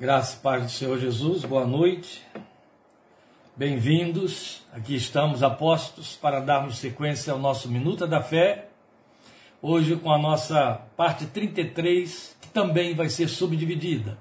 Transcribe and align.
Graças 0.00 0.32
e 0.32 0.38
paz 0.38 0.62
do 0.62 0.70
Senhor 0.70 0.98
Jesus, 0.98 1.44
boa 1.44 1.66
noite. 1.66 2.26
Bem-vindos. 3.54 4.62
Aqui 4.72 4.96
estamos 4.96 5.42
apostos 5.42 6.16
para 6.16 6.40
darmos 6.40 6.78
sequência 6.78 7.34
ao 7.34 7.38
nosso 7.38 7.68
Minuta 7.68 8.06
da 8.06 8.22
Fé. 8.22 8.70
Hoje 9.60 9.96
com 9.96 10.10
a 10.10 10.16
nossa 10.16 10.80
parte 10.96 11.26
33, 11.26 12.34
que 12.40 12.48
também 12.48 12.94
vai 12.94 13.10
ser 13.10 13.28
subdividida. 13.28 14.16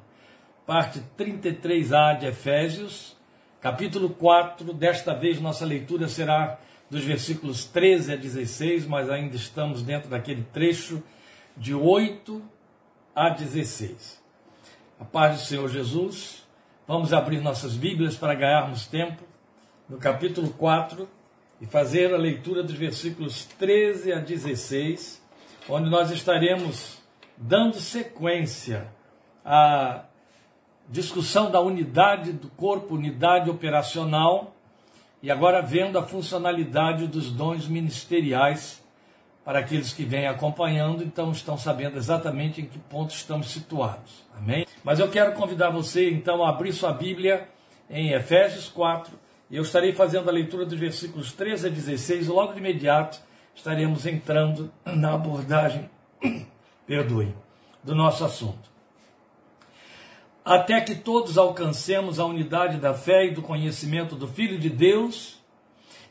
Parte 0.65 1.01
33A 1.17 2.19
de 2.19 2.25
Efésios, 2.25 3.15
capítulo 3.61 4.09
4. 4.09 4.73
Desta 4.73 5.13
vez 5.13 5.39
nossa 5.39 5.63
leitura 5.63 6.09
será 6.09 6.59
dos 6.89 7.05
versículos 7.05 7.63
13 7.63 8.11
a 8.11 8.15
16, 8.17 8.85
mas 8.85 9.09
ainda 9.09 9.37
estamos 9.37 9.81
dentro 9.81 10.09
daquele 10.09 10.43
trecho 10.51 11.01
de 11.55 11.73
8 11.73 12.43
a 13.15 13.29
16 13.29 14.19
a 14.99 15.05
paz 15.05 15.39
do 15.39 15.45
Senhor 15.45 15.69
Jesus. 15.69 16.45
Vamos 16.85 17.13
abrir 17.13 17.39
nossas 17.39 17.73
Bíblias 17.73 18.17
para 18.17 18.35
ganharmos 18.35 18.85
tempo 18.85 19.23
no 19.87 19.97
capítulo 19.97 20.49
4 20.49 21.07
e 21.61 21.65
fazer 21.65 22.13
a 22.13 22.17
leitura 22.17 22.61
dos 22.61 22.75
versículos 22.75 23.45
13 23.45 24.11
a 24.11 24.19
16, 24.19 25.23
onde 25.69 25.89
nós 25.89 26.11
estaremos 26.11 27.01
dando 27.37 27.79
sequência 27.79 28.87
à 29.45 30.03
discussão 30.89 31.49
da 31.49 31.61
unidade 31.61 32.33
do 32.33 32.49
corpo, 32.49 32.95
unidade 32.95 33.49
operacional, 33.49 34.53
e 35.23 35.31
agora 35.31 35.61
vendo 35.61 35.97
a 35.97 36.03
funcionalidade 36.03 37.07
dos 37.07 37.31
dons 37.31 37.69
ministeriais 37.69 38.83
para 39.43 39.59
aqueles 39.59 39.93
que 39.93 40.03
vêm 40.03 40.27
acompanhando, 40.27 41.03
então 41.03 41.31
estão 41.31 41.57
sabendo 41.57 41.97
exatamente 41.97 42.61
em 42.61 42.65
que 42.65 42.77
ponto 42.77 43.13
estamos 43.13 43.49
situados. 43.49 44.23
Amém? 44.37 44.65
Mas 44.83 44.99
eu 44.99 45.09
quero 45.09 45.33
convidar 45.33 45.69
você 45.69 46.09
então 46.09 46.43
a 46.43 46.49
abrir 46.49 46.73
sua 46.73 46.91
Bíblia 46.91 47.47
em 47.89 48.11
Efésios 48.11 48.67
4, 48.69 49.17
e 49.49 49.55
eu 49.55 49.63
estarei 49.63 49.93
fazendo 49.93 50.29
a 50.29 50.33
leitura 50.33 50.65
dos 50.65 50.77
versículos 50.77 51.33
13 51.33 51.67
a 51.67 51.69
16, 51.69 52.27
e 52.27 52.29
logo 52.29 52.53
de 52.53 52.59
imediato 52.59 53.19
estaremos 53.55 54.05
entrando 54.05 54.71
na 54.85 55.15
abordagem, 55.15 55.89
perdoe, 56.85 57.33
do 57.83 57.95
nosso 57.95 58.23
assunto. 58.23 58.69
Até 60.45 60.79
que 60.81 60.95
todos 60.95 61.37
alcancemos 61.37 62.19
a 62.19 62.25
unidade 62.25 62.77
da 62.77 62.93
fé 62.93 63.25
e 63.25 63.31
do 63.31 63.41
conhecimento 63.41 64.15
do 64.15 64.27
Filho 64.27 64.57
de 64.57 64.69
Deus 64.69 65.38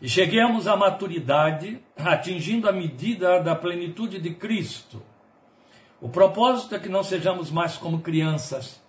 e 0.01 0.09
cheguemos 0.09 0.69
à 0.69 0.77
maturidade, 0.77 1.81
atingindo 1.97 2.69
a 2.69 2.73
medida 2.73 3.41
da 3.41 3.55
plenitude 3.55 4.21
de 4.21 4.31
Cristo. 4.31 5.03
O 6.01 6.09
propósito 6.09 6.75
é 6.77 6.79
que 6.79 6.89
não 6.89 7.03
sejamos 7.03 7.51
mais 7.51 7.77
como 7.77 8.01
crianças, 8.01 8.81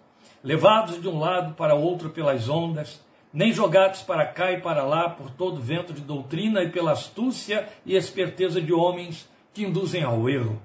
levados 0.43 1.01
de 1.01 1.07
um 1.07 1.19
lado 1.19 1.55
para 1.55 1.73
outro 1.73 2.11
pelas 2.11 2.47
ondas, 2.47 3.03
nem 3.33 3.51
jogados 3.51 4.01
para 4.01 4.25
cá 4.25 4.51
e 4.51 4.61
para 4.61 4.83
lá 4.83 5.09
por 5.09 5.31
todo 5.31 5.59
vento 5.59 5.93
de 5.93 6.01
doutrina 6.01 6.63
e 6.63 6.69
pela 6.69 6.91
astúcia 6.91 7.67
e 7.85 7.95
esperteza 7.95 8.61
de 8.61 8.71
homens 8.71 9.27
que 9.53 9.63
induzem 9.63 10.03
ao 10.03 10.29
erro. 10.29 10.61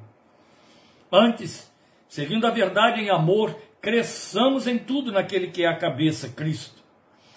Antes, 1.10 1.72
seguindo 2.06 2.46
a 2.46 2.50
verdade 2.50 3.00
em 3.00 3.08
amor, 3.08 3.56
cresçamos 3.80 4.66
em 4.66 4.78
tudo 4.78 5.10
naquele 5.10 5.48
que 5.48 5.64
é 5.64 5.68
a 5.68 5.76
cabeça, 5.76 6.28
Cristo 6.28 6.83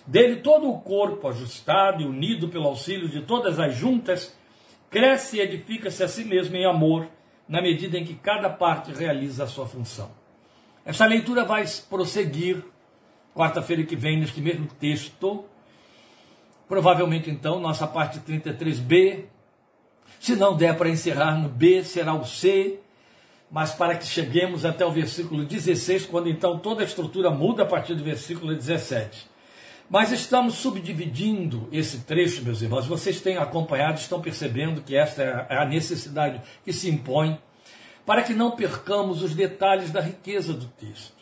dele 0.08 0.38
todo 0.38 0.70
o 0.70 0.80
corpo, 0.80 1.28
ajustado 1.28 2.02
e 2.02 2.06
unido 2.06 2.48
pelo 2.48 2.68
auxílio 2.68 3.10
de 3.10 3.22
todas 3.22 3.60
as 3.60 3.76
juntas, 3.76 4.36
cresce 4.90 5.38
e 5.38 5.42
edifica-se 5.42 6.02
a 6.04 6.08
si 6.08 6.24
mesmo 6.24 6.56
em 6.56 6.66
amor, 6.66 7.08
na 7.48 7.62
medida 7.62 7.98
em 7.98 8.06
que 8.06 8.16
cada 8.16 8.50
parte 8.50 8.92
realiza 8.92 9.44
a 9.44 9.48
sua 9.48 9.68
função. 9.68 10.10
Esta 10.86 11.06
leitura 11.06 11.44
vai 11.44 11.66
prosseguir 11.90 12.64
quarta-feira 13.36 13.84
que 13.84 13.96
vem 13.96 14.18
neste 14.18 14.42
mesmo 14.42 14.68
texto. 14.80 15.46
Provavelmente 16.68 17.30
então 17.30 17.60
nossa 17.60 17.86
parte 17.86 18.20
33b. 18.20 19.26
Se 20.20 20.36
não 20.36 20.56
der 20.56 20.78
para 20.78 20.90
encerrar 20.90 21.38
no 21.38 21.48
B, 21.48 21.84
será 21.84 22.14
o 22.14 22.26
C, 22.26 22.80
mas 23.52 23.74
para 23.74 23.96
que 23.96 24.06
cheguemos 24.06 24.66
até 24.66 24.86
o 24.86 24.92
versículo 24.92 25.46
16, 25.46 26.06
quando 26.06 26.30
então 26.30 26.58
toda 26.58 26.82
a 26.82 26.86
estrutura 26.86 27.30
muda 27.30 27.64
a 27.64 27.66
partir 27.66 27.94
do 27.94 28.04
versículo 28.04 28.56
17. 28.56 29.37
Mas 29.90 30.12
estamos 30.12 30.56
subdividindo 30.56 31.70
esse 31.72 32.00
trecho, 32.00 32.44
meus 32.44 32.62
irmãos. 32.62 32.86
Vocês 32.86 33.22
têm 33.22 33.38
acompanhado, 33.38 33.98
estão 34.00 34.20
percebendo 34.20 34.82
que 34.82 34.98
esta 34.98 35.24
é 35.50 35.58
a 35.58 35.66
necessidade 35.66 36.42
que 36.66 36.74
se 36.74 36.90
impõe 36.90 37.40
para 38.06 38.22
que 38.22 38.34
não 38.34 38.52
percamos 38.52 39.24
os 39.24 39.34
detalhes 39.34 39.90
da 39.92 40.02
riqueza 40.02 40.54
do 40.54 40.66
texto. 40.66 41.16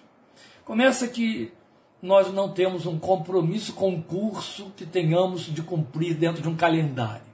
Começa 0.63 1.07
que 1.07 1.53
nós 2.01 2.33
não 2.33 2.49
temos 2.49 2.87
um 2.87 2.97
compromisso 2.97 3.73
com 3.73 3.93
o 3.93 4.01
curso 4.01 4.71
que 4.75 4.85
tenhamos 4.85 5.43
de 5.43 5.61
cumprir 5.61 6.15
dentro 6.15 6.41
de 6.41 6.49
um 6.49 6.55
calendário. 6.55 7.25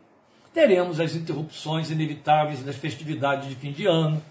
Teremos 0.54 1.00
as 1.00 1.16
interrupções 1.16 1.90
inevitáveis 1.90 2.62
das 2.62 2.76
festividades 2.76 3.48
de 3.48 3.56
fim 3.56 3.72
de 3.72 3.86
ano. 3.86 4.22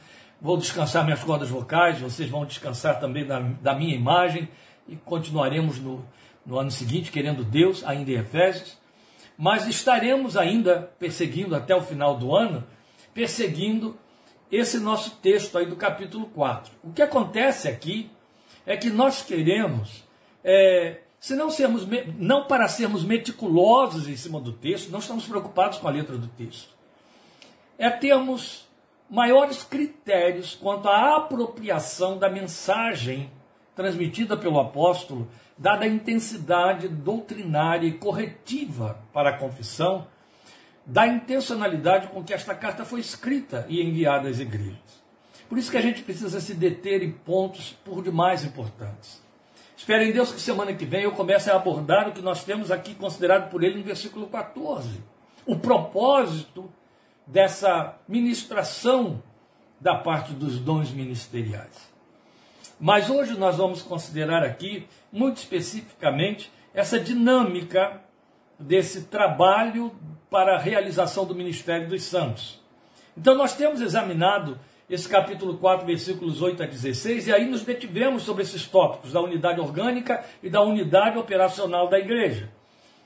Vou 0.41 0.59
descansar 0.59 1.05
minhas 1.05 1.25
cordas 1.25 1.49
vocais, 1.49 1.99
vocês 1.99 2.29
vão 2.29 2.45
descansar 2.45 3.01
também 3.01 3.27
da, 3.27 3.41
da 3.41 3.75
minha 3.75 3.95
imagem 3.95 4.49
e 4.87 4.97
continuaremos 4.97 5.79
no, 5.79 6.05
no 6.45 6.59
ano 6.59 6.71
seguinte, 6.71 7.11
querendo 7.11 7.45
Deus, 7.45 7.85
ainda 7.85 8.11
em 8.11 8.15
Efésios, 8.15 8.79
mas 9.37 9.67
estaremos 9.67 10.37
ainda 10.37 10.93
perseguindo 10.99 11.55
até 11.55 11.75
o 11.75 11.83
final 11.83 12.17
do 12.17 12.35
ano, 12.35 12.67
perseguindo 13.15 13.99
esse 14.51 14.79
nosso 14.79 15.13
texto 15.17 15.57
aí 15.57 15.67
do 15.67 15.77
capítulo 15.77 16.27
4. 16.27 16.73
O 16.83 16.93
que 16.93 17.03
acontece 17.03 17.69
aqui 17.69 18.11
é 18.67 18.77
que 18.77 18.91
nós 18.91 19.23
queremos, 19.23 20.05
é, 20.45 21.01
se 21.19 21.35
não, 21.35 21.51
sermos, 21.51 21.87
não 22.19 22.47
para 22.47 22.69
sermos 22.69 23.05
meticulosos 23.05 24.09
em 24.09 24.17
cima 24.17 24.41
do 24.41 24.53
texto, 24.53 24.91
não 24.91 24.99
estamos 24.99 25.25
preocupados 25.27 25.79
com 25.79 25.89
a 25.89 25.91
letra 25.91 26.19
do 26.19 26.29
texto, 26.29 26.75
é 27.79 27.89
termos 27.89 28.69
maiores 29.09 29.63
critérios 29.63 30.55
quanto 30.55 30.89
à 30.89 31.17
apropriação 31.17 32.19
da 32.19 32.29
mensagem 32.29 33.31
transmitida 33.81 34.37
pelo 34.37 34.61
apóstolo 34.61 35.27
dada 35.57 35.87
a 35.87 35.89
intensidade 35.89 36.87
doutrinária 36.87 37.87
e 37.87 37.93
corretiva 37.93 38.99
para 39.11 39.31
a 39.31 39.39
confissão, 39.39 40.07
da 40.85 41.07
intencionalidade 41.07 42.09
com 42.09 42.23
que 42.23 42.35
esta 42.35 42.55
carta 42.55 42.85
foi 42.85 43.01
escrita 43.01 43.65
e 43.71 43.81
enviada 43.81 44.29
às 44.29 44.39
igrejas. 44.39 45.01
Por 45.49 45.57
isso 45.57 45.71
que 45.71 45.79
a 45.79 45.83
gente 45.83 46.03
precisa 46.03 46.41
se 46.43 46.53
deter 46.53 47.03
em 47.03 47.11
pontos 47.11 47.73
por 47.85 48.03
demais 48.03 48.45
importantes. 48.45 49.23
Espero 49.77 50.03
em 50.03 50.13
Deus 50.13 50.31
que 50.31 50.41
semana 50.41 50.75
que 50.75 50.85
vem 50.85 51.03
eu 51.03 51.13
comece 51.13 51.51
a 51.51 51.57
abordar 51.57 52.09
o 52.09 52.13
que 52.13 52.21
nós 52.21 52.45
temos 52.45 52.71
aqui 52.71 52.95
considerado 52.95 53.51
por 53.51 53.65
ele 53.65 53.79
no 53.79 53.85
versículo 53.85 54.27
14. 54.27 55.01
O 55.47 55.59
propósito 55.59 56.71
dessa 57.27 57.99
ministração 58.07 59.23
da 59.81 59.95
parte 59.95 60.35
dos 60.35 60.59
dons 60.59 60.91
ministeriais. 60.91 61.90
Mas 62.81 63.11
hoje 63.11 63.39
nós 63.39 63.59
vamos 63.59 63.83
considerar 63.83 64.43
aqui, 64.43 64.87
muito 65.13 65.37
especificamente, 65.37 66.51
essa 66.73 66.99
dinâmica 66.99 68.01
desse 68.59 69.03
trabalho 69.03 69.93
para 70.31 70.57
a 70.57 70.59
realização 70.59 71.27
do 71.27 71.35
ministério 71.35 71.89
dos 71.89 72.03
santos. 72.05 72.59
Então 73.15 73.35
nós 73.35 73.55
temos 73.55 73.83
examinado 73.83 74.59
esse 74.89 75.09
capítulo 75.09 75.59
4, 75.59 75.87
versículos 75.87 76.41
8 76.41 76.63
a 76.63 76.67
16, 76.67 77.29
e 77.29 77.33
aí 77.33 77.45
nos 77.49 77.63
detivemos 77.63 78.23
sobre 78.23 78.43
esses 78.43 78.67
tópicos 78.67 79.13
da 79.13 79.21
unidade 79.21 79.61
orgânica 79.61 80.25
e 80.43 80.49
da 80.49 80.63
unidade 80.63 81.19
operacional 81.19 81.89
da 81.89 81.99
igreja. 81.99 82.51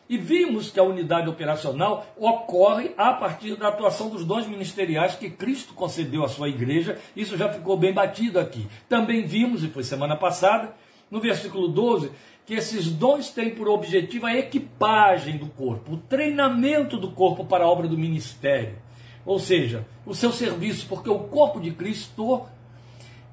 E 0.08 0.18
vimos 0.18 0.70
que 0.70 0.78
a 0.78 0.82
unidade 0.82 1.28
operacional 1.28 2.06
ocorre 2.16 2.92
a 2.96 3.12
partir 3.12 3.56
da 3.56 3.68
atuação 3.68 4.10
dos 4.10 4.24
dons 4.24 4.46
ministeriais 4.46 5.14
que 5.14 5.30
Cristo 5.30 5.72
concedeu 5.72 6.24
à 6.24 6.28
sua 6.28 6.48
igreja. 6.48 6.98
Isso 7.16 7.36
já 7.36 7.48
ficou 7.48 7.76
bem 7.76 7.92
batido 7.92 8.38
aqui. 8.38 8.66
Também 8.88 9.24
vimos, 9.24 9.64
e 9.64 9.68
foi 9.68 9.82
semana 9.82 10.14
passada, 10.14 10.74
no 11.10 11.20
versículo 11.20 11.68
12, 11.68 12.10
que 12.44 12.54
esses 12.54 12.90
dons 12.90 13.30
têm 13.30 13.50
por 13.50 13.68
objetivo 13.68 14.26
a 14.26 14.36
equipagem 14.36 15.38
do 15.38 15.46
corpo, 15.46 15.94
o 15.94 15.96
treinamento 15.96 16.98
do 16.98 17.10
corpo 17.10 17.44
para 17.46 17.64
a 17.64 17.68
obra 17.68 17.88
do 17.88 17.96
ministério. 17.96 18.76
Ou 19.24 19.38
seja, 19.38 19.86
o 20.04 20.14
seu 20.14 20.30
serviço, 20.30 20.86
porque 20.86 21.08
o 21.08 21.20
corpo 21.20 21.58
de 21.58 21.70
Cristo 21.70 22.42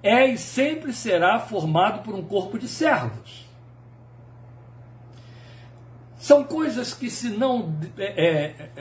é 0.01 0.25
e 0.25 0.37
sempre 0.37 0.93
será 0.93 1.39
formado 1.39 2.01
por 2.03 2.15
um 2.15 2.23
corpo 2.23 2.57
de 2.57 2.67
servos. 2.67 3.50
São 6.21 6.43
coisas 6.43 6.93
que, 6.93 7.09
se 7.09 7.29
não 7.29 7.75
é, 7.97 8.03
é, 8.05 8.71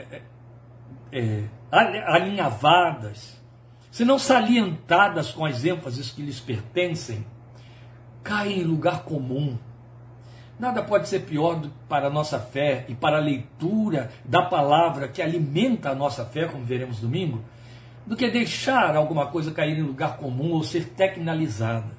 é, 1.11 1.19
é 1.19 1.43
alinhavadas, 2.05 3.41
se 3.89 4.05
não 4.05 4.19
salientadas 4.19 5.31
com 5.31 5.43
as 5.43 5.65
ênfases 5.65 6.11
que 6.11 6.21
lhes 6.21 6.39
pertencem, 6.39 7.25
caem 8.21 8.59
em 8.59 8.63
lugar 8.63 9.05
comum. 9.05 9.57
Nada 10.59 10.83
pode 10.83 11.09
ser 11.09 11.21
pior 11.21 11.55
do, 11.55 11.69
para 11.89 12.05
a 12.05 12.09
nossa 12.11 12.39
fé 12.39 12.85
e 12.87 12.93
para 12.93 13.17
a 13.17 13.21
leitura 13.21 14.11
da 14.23 14.43
palavra 14.43 15.07
que 15.07 15.19
alimenta 15.19 15.89
a 15.89 15.95
nossa 15.95 16.23
fé, 16.23 16.45
como 16.45 16.63
veremos 16.63 16.99
domingo, 16.99 17.43
do 18.05 18.15
que 18.15 18.29
deixar 18.29 18.95
alguma 18.95 19.25
coisa 19.25 19.49
cair 19.49 19.79
em 19.79 19.81
lugar 19.81 20.17
comum 20.17 20.51
ou 20.51 20.63
ser 20.63 20.89
tecnalizada. 20.89 21.97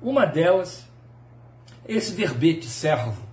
Uma 0.00 0.24
delas 0.24 0.88
esse 1.88 2.14
verbete 2.14 2.66
servo. 2.66 3.25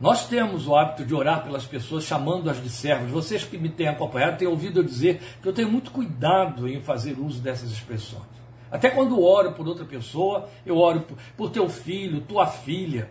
Nós 0.00 0.28
temos 0.28 0.68
o 0.68 0.76
hábito 0.76 1.04
de 1.04 1.14
orar 1.14 1.42
pelas 1.42 1.64
pessoas, 1.64 2.04
chamando-as 2.04 2.62
de 2.62 2.70
servos. 2.70 3.10
Vocês 3.10 3.42
que 3.42 3.58
me 3.58 3.68
têm 3.68 3.88
acompanhado 3.88 4.38
têm 4.38 4.46
ouvido 4.46 4.80
eu 4.80 4.84
dizer 4.84 5.20
que 5.42 5.48
eu 5.48 5.52
tenho 5.52 5.70
muito 5.70 5.90
cuidado 5.90 6.68
em 6.68 6.80
fazer 6.80 7.18
uso 7.18 7.40
dessas 7.40 7.72
expressões. 7.72 8.38
Até 8.70 8.90
quando 8.90 9.20
oro 9.20 9.52
por 9.52 9.66
outra 9.66 9.84
pessoa, 9.84 10.48
eu 10.64 10.76
oro 10.76 11.04
por 11.36 11.50
teu 11.50 11.68
filho, 11.68 12.20
tua 12.20 12.46
filha. 12.46 13.10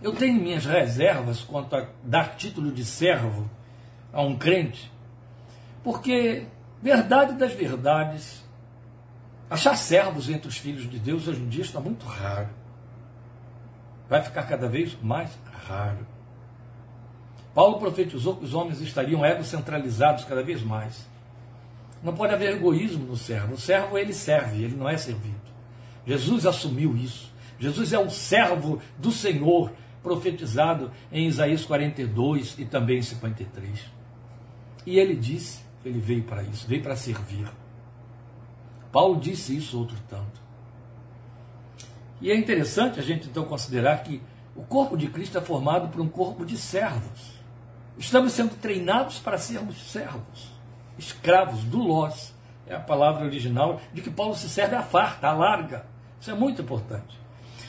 Eu 0.00 0.12
tenho 0.12 0.40
minhas 0.40 0.64
reservas 0.64 1.42
quanto 1.42 1.76
a 1.76 1.86
dar 2.02 2.36
título 2.36 2.72
de 2.72 2.84
servo 2.84 3.50
a 4.12 4.22
um 4.22 4.36
crente, 4.36 4.90
porque, 5.84 6.46
verdade 6.82 7.34
das 7.34 7.52
verdades, 7.52 8.42
achar 9.48 9.76
servos 9.76 10.30
entre 10.30 10.48
os 10.48 10.56
filhos 10.56 10.88
de 10.88 10.98
Deus 10.98 11.28
hoje 11.28 11.42
em 11.42 11.48
dia 11.48 11.62
está 11.62 11.78
muito 11.78 12.06
raro. 12.06 12.59
Vai 14.10 14.20
ficar 14.22 14.42
cada 14.42 14.68
vez 14.68 15.00
mais 15.00 15.30
raro. 15.68 16.04
Paulo 17.54 17.78
profetizou 17.78 18.36
que 18.36 18.44
os 18.44 18.54
homens 18.54 18.80
estariam 18.80 19.24
egocentralizados 19.24 20.24
cada 20.24 20.42
vez 20.42 20.64
mais. 20.64 21.08
Não 22.02 22.12
pode 22.12 22.34
haver 22.34 22.56
egoísmo 22.56 23.06
no 23.06 23.16
servo. 23.16 23.54
O 23.54 23.58
servo 23.58 23.96
ele 23.96 24.12
serve, 24.12 24.64
ele 24.64 24.74
não 24.74 24.88
é 24.88 24.96
servido. 24.96 25.40
Jesus 26.04 26.44
assumiu 26.44 26.96
isso. 26.96 27.32
Jesus 27.60 27.92
é 27.92 27.98
o 28.00 28.10
servo 28.10 28.80
do 28.98 29.12
Senhor, 29.12 29.70
profetizado 30.02 30.90
em 31.12 31.28
Isaías 31.28 31.64
42 31.64 32.56
e 32.58 32.64
também 32.64 32.98
em 32.98 33.02
53. 33.02 33.80
E 34.86 34.98
ele 34.98 35.14
disse, 35.14 35.62
ele 35.84 36.00
veio 36.00 36.24
para 36.24 36.42
isso, 36.42 36.66
veio 36.66 36.82
para 36.82 36.96
servir. 36.96 37.46
Paulo 38.90 39.20
disse 39.20 39.56
isso 39.56 39.78
outro 39.78 39.96
tanto. 40.08 40.49
E 42.20 42.30
é 42.30 42.36
interessante 42.36 43.00
a 43.00 43.02
gente 43.02 43.28
então 43.28 43.44
considerar 43.44 44.02
que 44.02 44.20
o 44.54 44.62
corpo 44.62 44.96
de 44.96 45.08
Cristo 45.08 45.38
é 45.38 45.40
formado 45.40 45.88
por 45.88 46.00
um 46.00 46.08
corpo 46.08 46.44
de 46.44 46.56
servos. 46.56 47.40
Estamos 47.96 48.32
sendo 48.32 48.54
treinados 48.56 49.18
para 49.18 49.38
sermos 49.38 49.90
servos, 49.90 50.52
escravos, 50.98 51.64
doulos. 51.64 52.34
É 52.66 52.74
a 52.74 52.80
palavra 52.80 53.24
original 53.24 53.80
de 53.92 54.02
que 54.02 54.10
Paulo 54.10 54.34
se 54.34 54.48
serve 54.48 54.76
à 54.76 54.82
farta, 54.82 55.28
à 55.28 55.32
larga. 55.32 55.86
Isso 56.20 56.30
é 56.30 56.34
muito 56.34 56.62
importante. 56.62 57.18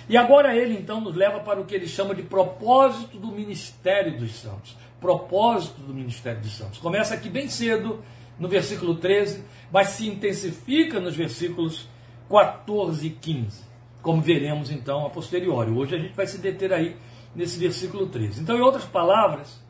E 0.09 0.17
agora 0.17 0.55
ele 0.55 0.75
então 0.77 0.99
nos 0.99 1.15
leva 1.15 1.39
para 1.39 1.59
o 1.59 1.65
que 1.65 1.73
ele 1.73 1.87
chama 1.87 2.13
de 2.13 2.21
propósito 2.21 3.17
do 3.17 3.27
ministério 3.27 4.17
dos 4.17 4.35
santos. 4.35 4.75
Propósito 4.99 5.81
do 5.81 5.93
ministério 5.93 6.41
dos 6.41 6.55
santos. 6.55 6.77
Começa 6.79 7.13
aqui 7.13 7.29
bem 7.29 7.47
cedo, 7.47 8.03
no 8.37 8.47
versículo 8.47 8.95
13, 8.95 9.43
mas 9.71 9.89
se 9.89 10.07
intensifica 10.07 10.99
nos 10.99 11.15
versículos 11.15 11.87
14 12.29 13.07
e 13.07 13.09
15 13.11 13.70
como 14.01 14.21
veremos 14.21 14.71
então 14.71 15.05
a 15.05 15.09
posteriori. 15.09 15.71
Hoje 15.71 15.95
a 15.95 15.99
gente 15.99 16.15
vai 16.15 16.27
se 16.27 16.37
deter 16.37 16.73
aí 16.73 16.95
nesse 17.35 17.59
versículo 17.59 18.07
13. 18.07 18.41
Então, 18.41 18.57
em 18.57 18.61
outras 18.61 18.85
palavras, 18.85 19.61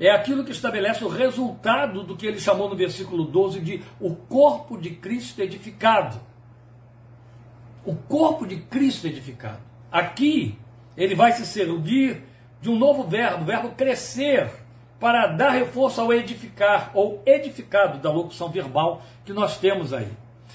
é 0.00 0.10
aquilo 0.10 0.44
que 0.44 0.52
estabelece 0.52 1.04
o 1.04 1.08
resultado 1.08 2.02
do 2.02 2.16
que 2.16 2.26
ele 2.26 2.40
chamou 2.40 2.68
no 2.68 2.76
versículo 2.76 3.24
12 3.24 3.60
de 3.60 3.82
o 4.00 4.14
corpo 4.14 4.76
de 4.76 4.90
Cristo 4.90 5.40
edificado. 5.40 6.20
O 7.84 7.94
corpo 7.94 8.46
de 8.46 8.56
Cristo 8.56 9.06
edificado. 9.06 9.60
Aqui, 9.90 10.58
ele 10.96 11.14
vai 11.14 11.32
se 11.32 11.44
servir 11.44 12.22
de 12.60 12.70
um 12.70 12.78
novo 12.78 13.04
verbo, 13.04 13.42
o 13.42 13.46
verbo 13.46 13.70
crescer, 13.70 14.50
para 14.98 15.26
dar 15.26 15.50
reforço 15.50 16.00
ao 16.00 16.12
edificar, 16.12 16.92
ou 16.94 17.20
edificado 17.26 17.98
da 17.98 18.10
locução 18.10 18.48
verbal 18.48 19.02
que 19.24 19.32
nós 19.32 19.58
temos 19.58 19.92
aí. 19.92 20.08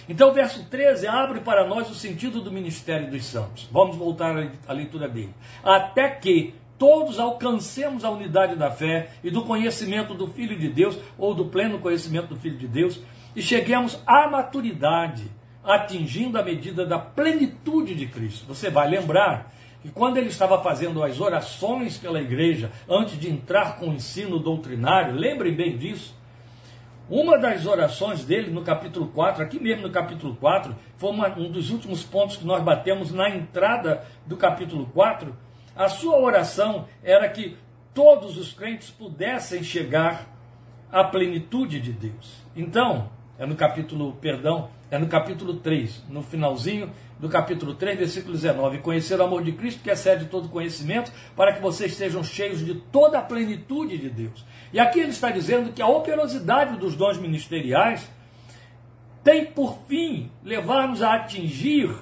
Então, 0.09 0.30
o 0.30 0.33
verso 0.33 0.63
13 0.65 1.06
abre 1.07 1.42
para 1.42 1.68
nós 1.68 1.89
o 1.89 1.95
sentido 1.95 2.42
do 2.42 2.51
ministério 2.51 3.09
dos 3.12 3.25
santos. 3.25 3.68
Vamos 3.71 3.98
voltar 3.98 4.36
à 4.68 4.74
leitura 4.74 5.07
dele. 5.09 5.33
Até 5.63 6.09
que 6.09 6.54
todos 6.77 7.19
alcancemos 7.19 8.06
a 8.06 8.09
unidade 8.09 8.56
da 8.56 8.71
fé 8.71 9.09
e 9.24 9.30
do 9.30 9.44
conhecimento 9.44 10.13
do 10.13 10.27
Filho 10.27 10.57
de 10.57 10.69
Deus, 10.69 10.98
ou 11.18 11.33
do 11.33 11.45
pleno 11.45 11.80
conhecimento 11.80 12.27
do 12.27 12.39
Filho 12.39 12.57
de 12.57 12.68
Deus, 12.68 13.01
e 13.36 13.42
cheguemos 13.42 14.00
à 14.06 14.30
maturidade, 14.30 15.25
atingindo 15.63 16.39
a 16.39 16.44
medida 16.44 16.86
da 16.86 16.98
plenitude 16.98 17.94
de 17.94 18.07
Cristo. 18.07 18.45
Você 18.48 18.69
vai 18.69 18.89
lembrar 18.89 19.54
que 19.81 19.89
quando 19.89 20.18
ele 20.18 20.30
estava 20.30 20.62
fazendo 20.63 21.04
as 21.04 21.19
orações 21.19 21.98
pela 21.98 22.21
igreja, 22.21 22.71
antes 22.89 23.19
de 23.19 23.30
entrar 23.30 23.77
com 23.77 23.89
o 23.89 23.94
ensino 23.94 24.39
doutrinário, 24.39 25.13
lembrem 25.13 25.54
bem 25.54 25.77
disso, 25.77 26.16
uma 27.09 27.38
das 27.38 27.65
orações 27.65 28.25
dele 28.25 28.51
no 28.51 28.63
capítulo 28.63 29.07
4, 29.07 29.42
aqui 29.42 29.59
mesmo 29.59 29.83
no 29.83 29.92
capítulo 29.92 30.36
4, 30.36 30.75
foi 30.98 31.09
uma, 31.09 31.30
um 31.38 31.50
dos 31.50 31.69
últimos 31.69 32.04
pontos 32.04 32.36
que 32.36 32.45
nós 32.45 32.62
batemos 32.62 33.12
na 33.12 33.30
entrada 33.30 34.04
do 34.25 34.36
capítulo 34.36 34.88
4. 34.94 35.36
A 35.75 35.88
sua 35.88 36.18
oração 36.18 36.86
era 37.01 37.30
que 37.30 37.57
todos 37.94 38.38
os 38.38 38.51
crentes 38.51 38.89
pudessem 38.89 39.63
chegar 39.63 40.27
à 40.92 41.04
plenitude 41.04 41.80
de 41.80 41.94
Deus. 41.94 42.44
Então, 42.56 43.09
é 43.39 43.45
no 43.45 43.56
capítulo, 43.56 44.13
perdão, 44.19 44.69
é 44.89 44.97
no 44.97 45.07
capítulo 45.07 45.55
3, 45.55 46.03
no 46.09 46.21
finalzinho 46.21 46.91
do 47.19 47.27
capítulo 47.27 47.75
3, 47.75 47.97
versículo 47.99 48.33
19. 48.33 48.79
Conhecer 48.79 49.19
o 49.19 49.23
amor 49.23 49.43
de 49.43 49.51
Cristo, 49.51 49.81
que 49.83 49.89
excede 49.89 50.25
todo 50.25 50.47
conhecimento, 50.49 51.11
para 51.35 51.53
que 51.53 51.61
vocês 51.61 51.93
sejam 51.93 52.23
cheios 52.23 52.65
de 52.65 52.75
toda 52.75 53.19
a 53.19 53.21
plenitude 53.21 53.97
de 53.97 54.09
Deus. 54.09 54.45
E 54.71 54.79
aqui 54.79 54.99
ele 54.99 55.09
está 55.09 55.29
dizendo 55.29 55.73
que 55.73 55.81
a 55.81 55.87
operosidade 55.87 56.77
dos 56.77 56.95
dons 56.95 57.17
ministeriais 57.17 58.09
tem 59.23 59.45
por 59.45 59.77
fim 59.87 60.31
levar-nos 60.43 61.01
a 61.01 61.15
atingir 61.15 61.93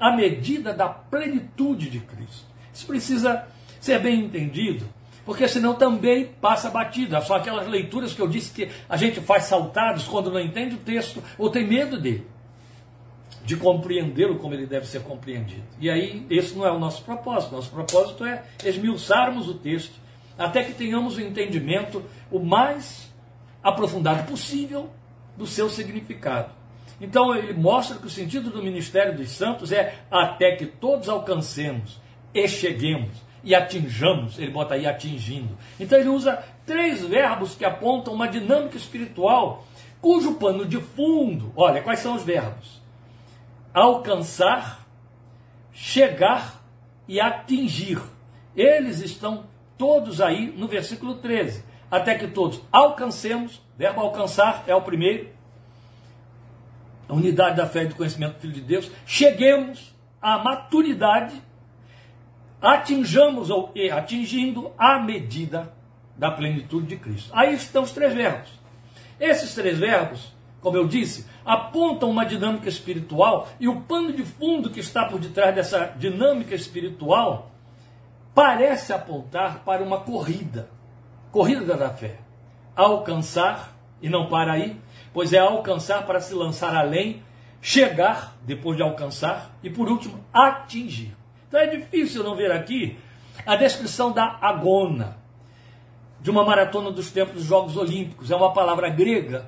a 0.00 0.16
medida 0.16 0.72
da 0.72 0.88
plenitude 0.88 1.90
de 1.90 2.00
Cristo. 2.00 2.46
Isso 2.72 2.86
precisa 2.86 3.46
ser 3.78 3.98
bem 4.00 4.24
entendido, 4.24 4.86
porque 5.24 5.46
senão 5.46 5.74
também 5.74 6.26
passa 6.40 6.70
batida. 6.70 7.20
Só 7.20 7.36
aquelas 7.36 7.68
leituras 7.68 8.12
que 8.12 8.20
eu 8.20 8.28
disse 8.28 8.52
que 8.52 8.70
a 8.88 8.96
gente 8.96 9.20
faz 9.20 9.44
saltados 9.44 10.04
quando 10.04 10.30
não 10.30 10.40
entende 10.40 10.74
o 10.74 10.78
texto 10.78 11.22
ou 11.38 11.50
tem 11.50 11.66
medo 11.66 11.98
dele, 11.98 12.26
de 13.44 13.56
compreendê-lo 13.56 14.38
como 14.38 14.54
ele 14.54 14.66
deve 14.66 14.86
ser 14.86 15.02
compreendido. 15.02 15.64
E 15.80 15.90
aí, 15.90 16.26
esse 16.30 16.54
não 16.54 16.66
é 16.66 16.70
o 16.70 16.78
nosso 16.78 17.02
propósito. 17.02 17.54
Nosso 17.54 17.70
propósito 17.70 18.24
é 18.24 18.42
esmiuçarmos 18.64 19.48
o 19.48 19.54
texto 19.54 20.00
até 20.38 20.64
que 20.64 20.72
tenhamos 20.72 21.16
o 21.16 21.20
entendimento 21.20 22.02
o 22.30 22.38
mais 22.38 23.12
aprofundado 23.62 24.24
possível 24.24 24.90
do 25.36 25.46
seu 25.46 25.68
significado. 25.68 26.50
Então 27.00 27.34
ele 27.34 27.52
mostra 27.52 27.96
que 27.96 28.06
o 28.06 28.10
sentido 28.10 28.50
do 28.50 28.62
ministério 28.62 29.16
dos 29.16 29.30
santos 29.30 29.72
é 29.72 29.96
até 30.10 30.56
que 30.56 30.66
todos 30.66 31.08
alcancemos 31.08 32.00
e 32.32 32.46
cheguemos 32.46 33.10
e 33.44 33.54
atinjamos, 33.54 34.38
ele 34.38 34.50
bota 34.50 34.74
aí 34.74 34.86
atingindo. 34.86 35.56
Então 35.78 35.98
ele 35.98 36.08
usa 36.08 36.42
três 36.64 37.04
verbos 37.04 37.54
que 37.54 37.64
apontam 37.64 38.14
uma 38.14 38.28
dinâmica 38.28 38.76
espiritual 38.76 39.64
cujo 40.00 40.34
pano 40.34 40.66
de 40.66 40.80
fundo, 40.80 41.52
olha, 41.54 41.80
quais 41.80 42.00
são 42.00 42.16
os 42.16 42.24
verbos? 42.24 42.82
Alcançar, 43.72 44.84
chegar 45.72 46.60
e 47.06 47.20
atingir. 47.20 48.02
Eles 48.54 48.98
estão 48.98 49.44
todos 49.78 50.20
aí 50.20 50.52
no 50.56 50.66
versículo 50.66 51.14
13. 51.14 51.64
Até 51.90 52.16
que 52.16 52.26
todos 52.26 52.60
alcancemos, 52.72 53.62
verbo 53.76 54.00
alcançar 54.00 54.64
é 54.66 54.74
o 54.74 54.82
primeiro, 54.82 55.28
a 57.08 57.14
unidade 57.14 57.56
da 57.56 57.66
fé 57.66 57.84
e 57.84 57.86
do 57.86 57.94
conhecimento 57.94 58.34
do 58.34 58.40
Filho 58.40 58.54
de 58.54 58.60
Deus, 58.62 58.90
cheguemos 59.06 59.94
à 60.20 60.38
maturidade, 60.38 61.34
atinjamos 62.62 63.50
ou 63.50 63.72
e 63.74 63.90
atingindo 63.90 64.70
a 64.78 65.00
medida 65.00 65.74
da 66.16 66.30
plenitude 66.30 66.86
de 66.86 66.96
Cristo. 66.96 67.30
Aí 67.34 67.54
estão 67.54 67.82
os 67.82 67.90
três 67.90 68.14
verbos. 68.14 68.48
Esses 69.18 69.54
três 69.54 69.78
verbos, 69.78 70.32
como 70.60 70.76
eu 70.76 70.86
disse, 70.86 71.26
apontam 71.44 72.08
uma 72.08 72.24
dinâmica 72.24 72.68
espiritual 72.68 73.48
e 73.58 73.68
o 73.68 73.80
pano 73.80 74.12
de 74.12 74.24
fundo 74.24 74.70
que 74.70 74.78
está 74.78 75.04
por 75.04 75.18
detrás 75.18 75.52
dessa 75.54 75.92
dinâmica 75.96 76.54
espiritual 76.54 77.50
parece 78.32 78.92
apontar 78.92 79.62
para 79.64 79.82
uma 79.82 80.00
corrida, 80.00 80.70
corrida 81.32 81.76
da 81.76 81.90
fé. 81.90 82.18
Alcançar, 82.74 83.76
e 84.00 84.08
não 84.08 84.28
para 84.28 84.52
aí, 84.52 84.80
pois 85.12 85.32
é 85.32 85.38
alcançar 85.38 86.06
para 86.06 86.20
se 86.20 86.32
lançar 86.32 86.74
além, 86.74 87.22
chegar, 87.60 88.34
depois 88.42 88.76
de 88.76 88.82
alcançar, 88.82 89.50
e 89.62 89.68
por 89.68 89.88
último, 89.88 90.24
atingir. 90.32 91.14
Então 91.52 91.60
é 91.60 91.66
difícil 91.66 92.24
não 92.24 92.34
ver 92.34 92.50
aqui 92.50 92.96
a 93.44 93.56
descrição 93.56 94.10
da 94.10 94.38
agona, 94.40 95.18
de 96.18 96.30
uma 96.30 96.46
maratona 96.46 96.90
dos 96.90 97.10
tempos 97.10 97.34
dos 97.34 97.44
Jogos 97.44 97.76
Olímpicos. 97.76 98.30
É 98.30 98.36
uma 98.36 98.54
palavra 98.54 98.88
grega 98.88 99.44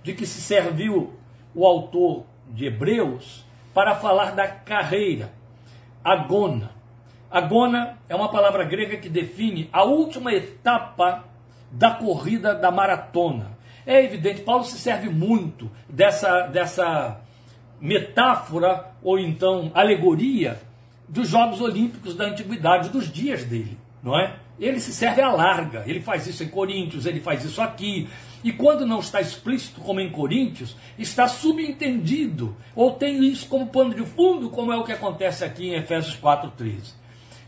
de 0.00 0.14
que 0.14 0.24
se 0.24 0.40
serviu 0.40 1.12
o 1.52 1.66
autor 1.66 2.24
de 2.46 2.66
Hebreus 2.66 3.44
para 3.74 3.96
falar 3.96 4.30
da 4.30 4.46
carreira, 4.46 5.32
agona. 6.04 6.70
Agona 7.28 7.98
é 8.08 8.14
uma 8.14 8.28
palavra 8.28 8.62
grega 8.62 8.98
que 8.98 9.08
define 9.08 9.68
a 9.72 9.82
última 9.82 10.32
etapa 10.32 11.24
da 11.68 11.90
corrida 11.90 12.54
da 12.54 12.70
maratona. 12.70 13.58
É 13.84 14.04
evidente, 14.04 14.42
Paulo 14.42 14.62
se 14.62 14.78
serve 14.78 15.08
muito 15.08 15.68
dessa, 15.88 16.46
dessa 16.46 17.20
metáfora 17.80 18.92
ou 19.02 19.18
então 19.18 19.72
alegoria 19.74 20.69
dos 21.10 21.28
Jogos 21.28 21.60
Olímpicos 21.60 22.14
da 22.14 22.26
Antiguidade, 22.26 22.88
dos 22.88 23.12
dias 23.12 23.44
dele, 23.44 23.76
não 24.02 24.18
é? 24.18 24.36
Ele 24.60 24.78
se 24.78 24.92
serve 24.92 25.20
à 25.20 25.32
larga, 25.32 25.82
ele 25.86 26.00
faz 26.00 26.26
isso 26.26 26.44
em 26.44 26.48
Coríntios, 26.48 27.04
ele 27.04 27.18
faz 27.18 27.44
isso 27.44 27.60
aqui. 27.60 28.08
E 28.44 28.52
quando 28.52 28.86
não 28.86 29.00
está 29.00 29.20
explícito, 29.20 29.80
como 29.80 30.00
em 30.00 30.10
Coríntios, 30.10 30.76
está 30.98 31.26
subentendido, 31.26 32.56
ou 32.76 32.92
tem 32.92 33.24
isso 33.24 33.48
como 33.48 33.66
pano 33.66 33.94
de 33.94 34.04
fundo, 34.04 34.50
como 34.50 34.72
é 34.72 34.76
o 34.76 34.84
que 34.84 34.92
acontece 34.92 35.44
aqui 35.44 35.70
em 35.70 35.74
Efésios 35.74 36.16
4,13. 36.16 36.92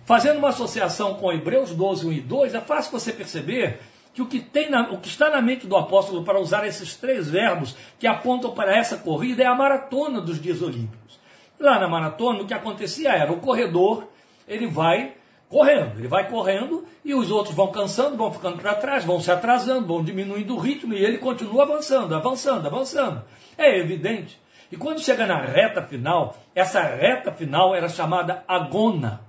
Fazendo 0.04 0.38
uma 0.38 0.48
associação 0.48 1.14
com 1.14 1.32
Hebreus 1.32 1.70
12, 1.70 2.06
1 2.06 2.12
e 2.12 2.20
2, 2.20 2.54
é 2.54 2.60
fácil 2.60 2.90
você 2.90 3.12
perceber 3.12 3.78
que 4.12 4.20
o 4.20 4.26
que, 4.26 4.40
tem 4.40 4.68
na, 4.68 4.90
o 4.90 4.98
que 4.98 5.08
está 5.08 5.30
na 5.30 5.40
mente 5.40 5.66
do 5.66 5.76
apóstolo 5.76 6.24
para 6.24 6.40
usar 6.40 6.66
esses 6.66 6.96
três 6.96 7.30
verbos 7.30 7.76
que 7.98 8.06
apontam 8.06 8.50
para 8.50 8.76
essa 8.76 8.96
corrida 8.96 9.42
é 9.42 9.46
a 9.46 9.54
maratona 9.54 10.20
dos 10.20 10.40
dias 10.40 10.60
olímpicos. 10.60 11.21
Lá 11.62 11.78
na 11.78 11.86
maratona, 11.86 12.42
o 12.42 12.46
que 12.46 12.52
acontecia 12.52 13.12
era 13.12 13.32
o 13.32 13.38
corredor, 13.38 14.08
ele 14.48 14.66
vai 14.66 15.14
correndo, 15.48 16.00
ele 16.00 16.08
vai 16.08 16.28
correndo 16.28 16.84
e 17.04 17.14
os 17.14 17.30
outros 17.30 17.54
vão 17.54 17.68
cansando, 17.68 18.16
vão 18.16 18.32
ficando 18.32 18.58
para 18.58 18.74
trás, 18.74 19.04
vão 19.04 19.20
se 19.20 19.30
atrasando, 19.30 19.86
vão 19.86 20.02
diminuindo 20.02 20.56
o 20.56 20.58
ritmo 20.58 20.92
e 20.92 21.04
ele 21.04 21.18
continua 21.18 21.62
avançando, 21.62 22.16
avançando, 22.16 22.66
avançando. 22.66 23.22
É 23.56 23.78
evidente. 23.78 24.40
E 24.72 24.76
quando 24.76 25.00
chega 25.00 25.24
na 25.24 25.40
reta 25.40 25.80
final, 25.82 26.36
essa 26.52 26.82
reta 26.82 27.30
final 27.30 27.76
era 27.76 27.88
chamada 27.88 28.42
agona 28.48 29.20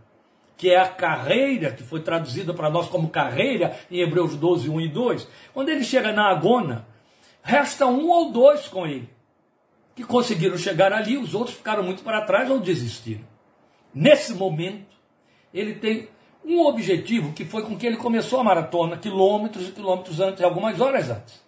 que 0.57 0.71
é 0.71 0.79
a 0.79 0.87
carreira, 0.87 1.71
que 1.71 1.83
foi 1.83 1.99
traduzida 1.99 2.51
para 2.51 2.69
nós 2.69 2.87
como 2.87 3.09
carreira 3.09 3.77
em 3.91 3.99
Hebreus 3.99 4.35
12, 4.35 4.69
1 4.69 4.81
e 4.81 4.87
2, 4.87 5.27
quando 5.53 5.69
ele 5.69 5.83
chega 5.83 6.11
na 6.11 6.29
agona, 6.29 6.87
resta 7.43 7.85
um 7.85 8.09
ou 8.09 8.31
dois 8.31 8.67
com 8.67 8.87
ele, 8.87 9.09
que 9.95 10.03
conseguiram 10.03 10.57
chegar 10.57 10.91
ali, 10.91 11.17
os 11.17 11.33
outros 11.33 11.55
ficaram 11.55 11.83
muito 11.83 12.03
para 12.03 12.21
trás 12.21 12.49
ou 12.49 12.59
desistiram. 12.59 13.23
Nesse 13.93 14.33
momento, 14.33 14.95
ele 15.53 15.75
tem 15.75 16.09
um 16.43 16.61
objetivo 16.61 17.31
que 17.33 17.45
foi 17.45 17.63
com 17.63 17.77
que 17.77 17.85
ele 17.85 17.97
começou 17.97 18.39
a 18.39 18.43
maratona, 18.43 18.97
quilômetros 18.97 19.69
e 19.69 19.71
quilômetros 19.71 20.19
antes, 20.19 20.43
algumas 20.43 20.81
horas 20.81 21.09
antes. 21.09 21.43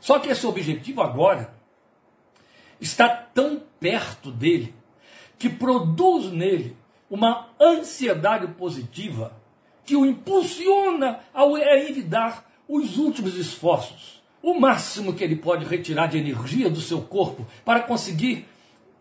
Só 0.00 0.18
que 0.18 0.28
esse 0.28 0.46
objetivo 0.46 1.02
agora 1.02 1.52
está 2.80 3.08
tão 3.08 3.60
perto 3.80 4.30
dele 4.30 4.74
que 5.38 5.48
produz 5.48 6.32
nele 6.32 6.76
uma 7.10 7.48
ansiedade 7.60 8.46
positiva 8.54 9.32
que 9.84 9.96
o 9.96 10.06
impulsiona 10.06 11.20
ao 11.32 11.56
evitar 11.56 12.44
os 12.68 12.98
últimos 12.98 13.34
esforços, 13.36 14.17
o 14.42 14.58
máximo 14.58 15.14
que 15.14 15.24
ele 15.24 15.36
pode 15.36 15.64
retirar 15.64 16.06
de 16.06 16.18
energia 16.18 16.70
do 16.70 16.80
seu 16.80 17.02
corpo 17.02 17.46
para 17.64 17.80
conseguir 17.80 18.46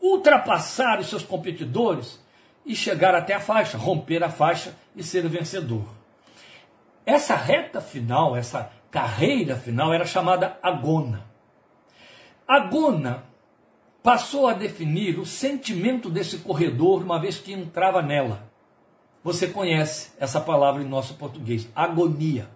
ultrapassar 0.02 1.00
os 1.00 1.08
seus 1.08 1.24
competidores 1.24 2.20
e 2.66 2.76
chegar 2.76 3.16
até 3.16 3.34
a 3.34 3.40
faixa, 3.40 3.78
romper 3.78 4.24
a 4.24 4.30
faixa 4.30 4.76
e 4.96 5.04
ser 5.04 5.26
o 5.26 5.30
vencedor. 5.30 5.86
Essa 7.06 7.36
reta 7.36 7.80
final, 7.80 8.36
essa 8.36 8.72
carreira 8.92 9.56
final 9.56 9.94
era 9.94 10.06
chamada 10.06 10.58
agona. 10.62 11.26
Agona 12.48 13.24
passou 14.04 14.48
a 14.48 14.54
definir 14.54 15.20
o 15.20 15.26
sentimento 15.26 16.10
desse 16.10 16.40
corredor 16.40 17.04
uma 17.04 17.20
vez 17.20 17.38
que 17.38 17.54
entrava 17.54 18.02
nela. 18.02 18.50
Você 19.24 19.48
conhece 19.48 20.12
essa 20.20 20.40
palavra 20.40 20.82
em 20.82 20.88
nosso 20.88 21.16
português, 21.16 21.68
agonia. 21.76 22.50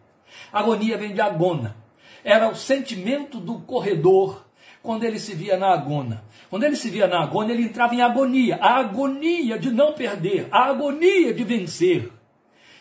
Agonia 0.52 0.98
vem 0.98 1.14
de 1.14 1.22
agona. 1.22 1.76
Era 2.24 2.50
o 2.50 2.56
sentimento 2.56 3.40
do 3.40 3.60
corredor 3.60 4.46
quando 4.82 5.04
ele 5.04 5.20
se 5.20 5.34
via 5.36 5.58
na 5.58 5.74
agona. 5.74 6.24
Quando 6.50 6.63
ele 6.63 6.75
se 6.75 6.90
via 6.90 7.08
na 7.08 7.24
agona, 7.24 7.51
ele 7.51 7.63
entrava 7.63 7.96
em 7.96 8.01
agonia. 8.01 8.58
A 8.58 8.78
agonia 8.78 9.58
de 9.58 9.72
não 9.72 9.94
perder, 9.94 10.48
a 10.51 10.66
agonia 10.66 11.34
de 11.34 11.44
vencer. 11.44 12.12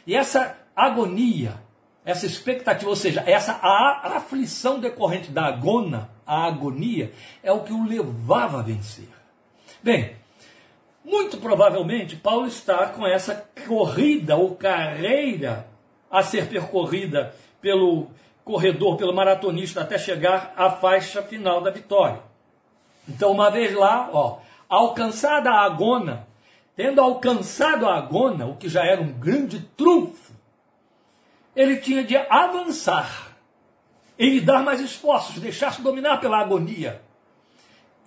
E 0.06 0.14
essa 0.14 0.56
agonia, 0.74 1.54
essa 2.04 2.26
expectativa, 2.26 2.90
ou 2.90 2.96
seja, 2.96 3.22
essa 3.26 3.52
a 3.52 4.16
aflição 4.16 4.80
decorrente 4.80 5.30
da 5.30 5.44
agona, 5.44 6.10
a 6.26 6.46
agonia, 6.46 7.12
é 7.42 7.52
o 7.52 7.60
que 7.60 7.72
o 7.72 7.86
levava 7.86 8.60
a 8.60 8.62
vencer. 8.62 9.08
Bem, 9.82 10.16
muito 11.04 11.38
provavelmente 11.38 12.16
Paulo 12.16 12.46
está 12.46 12.88
com 12.88 13.06
essa 13.06 13.48
corrida 13.66 14.36
ou 14.36 14.54
carreira 14.56 15.66
a 16.10 16.22
ser 16.22 16.46
percorrida 16.48 17.34
pelo 17.60 18.08
corredor, 18.44 18.96
pelo 18.96 19.14
maratonista, 19.14 19.80
até 19.80 19.98
chegar 19.98 20.52
à 20.56 20.70
faixa 20.70 21.22
final 21.22 21.60
da 21.60 21.70
vitória. 21.70 22.20
Então, 23.08 23.32
uma 23.32 23.50
vez 23.50 23.74
lá, 23.74 24.10
ó, 24.12 24.38
alcançada 24.68 25.50
a 25.50 25.62
agona, 25.62 26.26
tendo 26.76 27.00
alcançado 27.00 27.86
a 27.86 27.96
agona, 27.96 28.46
o 28.46 28.56
que 28.56 28.68
já 28.68 28.84
era 28.84 29.00
um 29.00 29.12
grande 29.12 29.60
trunfo, 29.76 30.32
ele 31.54 31.76
tinha 31.78 32.04
de 32.04 32.16
avançar 32.16 33.30
ele 34.20 34.38
dar 34.38 34.62
mais 34.62 34.82
esforços, 34.82 35.38
deixar-se 35.38 35.80
dominar 35.80 36.18
pela 36.18 36.38
agonia, 36.38 37.00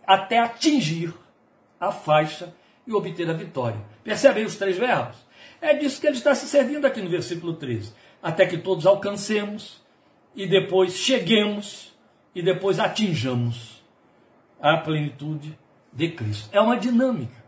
até 0.05 0.37
atingir 0.37 1.11
a 1.79 1.91
faixa 1.91 2.53
e 2.85 2.93
obter 2.93 3.27
a 3.27 3.33
vitória. 3.33 3.81
Percebem 4.03 4.45
os 4.45 4.55
três 4.55 4.77
verbos? 4.77 5.17
É 5.59 5.73
disso 5.73 5.99
que 5.99 6.05
ele 6.05 6.15
está 6.15 6.35
se 6.35 6.45
servindo 6.45 6.85
aqui 6.85 7.01
no 7.01 7.09
versículo 7.09 7.53
13. 7.53 7.93
Até 8.21 8.45
que 8.45 8.59
todos 8.59 8.85
alcancemos, 8.85 9.81
e 10.35 10.47
depois 10.47 10.93
cheguemos, 10.93 11.93
e 12.33 12.41
depois 12.41 12.79
atinjamos 12.79 13.83
a 14.59 14.77
plenitude 14.77 15.57
de 15.91 16.09
Cristo. 16.09 16.49
É 16.51 16.59
uma 16.59 16.77
dinâmica. 16.77 17.43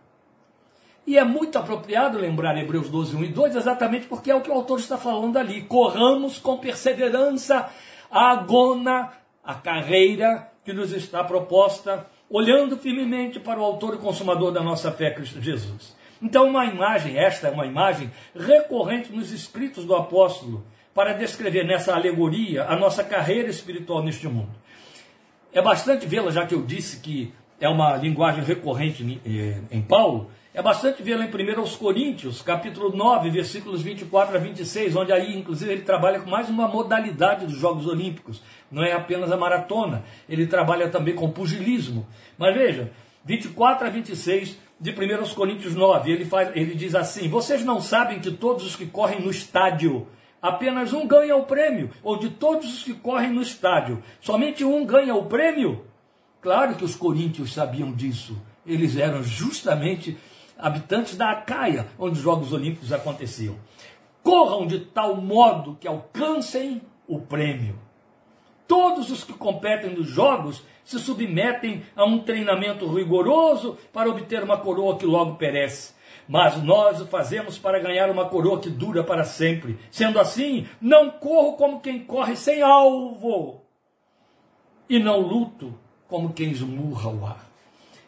E 1.07 1.17
é 1.17 1.23
muito 1.23 1.57
apropriado 1.57 2.17
lembrar 2.17 2.57
Hebreus 2.57 2.89
12, 2.89 3.15
1 3.15 3.23
e 3.23 3.27
2, 3.29 3.55
exatamente 3.55 4.07
porque 4.07 4.31
é 4.31 4.35
o 4.35 4.41
que 4.41 4.49
o 4.49 4.53
autor 4.53 4.79
está 4.79 4.97
falando 4.97 5.37
ali. 5.37 5.61
Corramos 5.61 6.39
com 6.39 6.57
perseverança 6.57 7.69
a 8.09 8.31
agona, 8.31 9.11
a 9.43 9.53
carreira 9.53 10.51
que 10.63 10.73
nos 10.73 10.91
está 10.91 11.23
proposta, 11.23 12.07
olhando 12.29 12.75
firmemente 12.75 13.39
para 13.39 13.59
o 13.59 13.63
autor 13.63 13.93
e 13.93 13.97
consumador 13.99 14.51
da 14.51 14.63
nossa 14.63 14.91
fé, 14.91 15.11
Cristo 15.11 15.39
Jesus. 15.39 15.95
Então, 16.19 16.49
uma 16.49 16.65
imagem, 16.65 17.17
esta 17.17 17.49
é 17.49 17.51
uma 17.51 17.67
imagem 17.67 18.09
recorrente 18.35 19.11
nos 19.11 19.31
escritos 19.31 19.85
do 19.85 19.95
apóstolo, 19.95 20.65
para 20.95 21.11
descrever 21.11 21.65
nessa 21.65 21.93
alegoria 21.93 22.63
a 22.63 22.75
nossa 22.77 23.03
carreira 23.03 23.49
espiritual 23.49 24.01
neste 24.01 24.29
mundo. 24.29 24.55
É 25.51 25.61
bastante 25.61 26.07
vê-la, 26.07 26.31
já 26.31 26.45
que 26.45 26.55
eu 26.55 26.61
disse 26.61 27.01
que 27.01 27.33
é 27.59 27.67
uma 27.67 27.97
linguagem 27.97 28.41
recorrente 28.41 29.03
em, 29.03 29.21
eh, 29.25 29.81
Paulo, 29.87 30.31
é 30.53 30.61
bastante 30.61 31.03
vê-la 31.03 31.25
em 31.25 31.27
1 31.27 31.77
Coríntios, 31.77 32.41
capítulo 32.41 32.95
9, 32.95 33.29
versículos 33.29 33.81
24 33.81 34.37
a 34.37 34.39
26, 34.39 34.95
onde 34.95 35.11
aí, 35.11 35.37
inclusive, 35.37 35.69
ele 35.69 35.81
trabalha 35.81 36.21
com 36.21 36.29
mais 36.29 36.47
uma 36.49 36.65
modalidade 36.65 37.45
dos 37.45 37.57
Jogos 37.57 37.85
Olímpicos. 37.87 38.41
Não 38.71 38.81
é 38.81 38.93
apenas 38.93 39.29
a 39.33 39.37
maratona, 39.37 40.05
ele 40.29 40.47
trabalha 40.47 40.87
também 40.87 41.13
com 41.13 41.29
pugilismo. 41.29 42.07
Mas 42.37 42.55
veja, 42.55 42.89
24 43.25 43.85
a 43.85 43.89
26 43.89 44.57
de 44.79 44.91
1 44.91 45.33
Coríntios 45.33 45.75
9, 45.75 46.09
ele, 46.09 46.23
faz, 46.23 46.55
ele 46.55 46.73
diz 46.73 46.95
assim: 46.95 47.27
Vocês 47.27 47.65
não 47.65 47.81
sabem 47.81 48.19
que 48.19 48.31
todos 48.31 48.65
os 48.65 48.77
que 48.77 48.85
correm 48.85 49.19
no 49.19 49.29
estádio, 49.29 50.07
apenas 50.47 50.93
um 50.93 51.07
ganha 51.07 51.35
o 51.35 51.43
prêmio, 51.43 51.89
ou 52.03 52.17
de 52.17 52.29
todos 52.29 52.71
os 52.71 52.83
que 52.83 52.93
correm 52.93 53.31
no 53.31 53.41
estádio, 53.41 54.03
somente 54.21 54.63
um 54.63 54.85
ganha 54.85 55.15
o 55.15 55.25
prêmio? 55.25 55.85
Claro 56.39 56.75
que 56.75 56.85
os 56.85 56.95
coríntios 56.95 57.51
sabiam 57.51 57.91
disso. 57.91 58.39
Eles 58.63 58.95
eram 58.95 59.23
justamente 59.23 60.15
habitantes 60.57 61.17
da 61.17 61.31
Acaia, 61.31 61.87
onde 61.97 62.17
os 62.17 62.23
Jogos 62.23 62.53
Olímpicos 62.53 62.93
aconteciam. 62.93 63.55
Corram 64.21 64.67
de 64.67 64.79
tal 64.79 65.15
modo 65.15 65.77
que 65.79 65.87
alcancem 65.87 66.79
o 67.07 67.19
prêmio. 67.19 67.79
Todos 68.67 69.09
os 69.09 69.23
que 69.23 69.33
competem 69.33 69.95
nos 69.95 70.07
Jogos 70.07 70.63
se 70.83 70.99
submetem 70.99 71.83
a 71.95 72.05
um 72.05 72.19
treinamento 72.19 72.87
rigoroso 72.87 73.77
para 73.91 74.09
obter 74.09 74.43
uma 74.43 74.57
coroa 74.57 74.97
que 74.97 75.05
logo 75.07 75.35
perece. 75.35 75.95
Mas 76.27 76.61
nós 76.63 77.01
o 77.01 77.05
fazemos 77.05 77.57
para 77.57 77.79
ganhar 77.79 78.09
uma 78.09 78.25
coroa 78.25 78.59
que 78.59 78.69
dura 78.69 79.03
para 79.03 79.23
sempre. 79.23 79.77
Sendo 79.91 80.19
assim, 80.19 80.67
não 80.81 81.09
corro 81.11 81.53
como 81.53 81.79
quem 81.79 81.99
corre 82.03 82.35
sem 82.35 82.61
alvo, 82.61 83.61
e 84.89 84.99
não 84.99 85.19
luto 85.19 85.77
como 86.07 86.33
quem 86.33 86.51
esmurra 86.51 87.09
o 87.09 87.25
ar. 87.25 87.45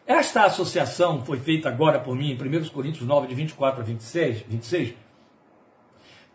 Esta 0.06 0.44
associação 0.44 1.24
foi 1.24 1.38
feita 1.38 1.68
agora 1.68 2.00
por 2.00 2.16
mim 2.16 2.30
em 2.30 2.34
1 2.34 2.68
Coríntios 2.70 3.06
9, 3.06 3.26
de 3.26 3.34
24 3.34 3.80
a 3.80 3.84
26, 3.84 4.40
26 4.48 5.08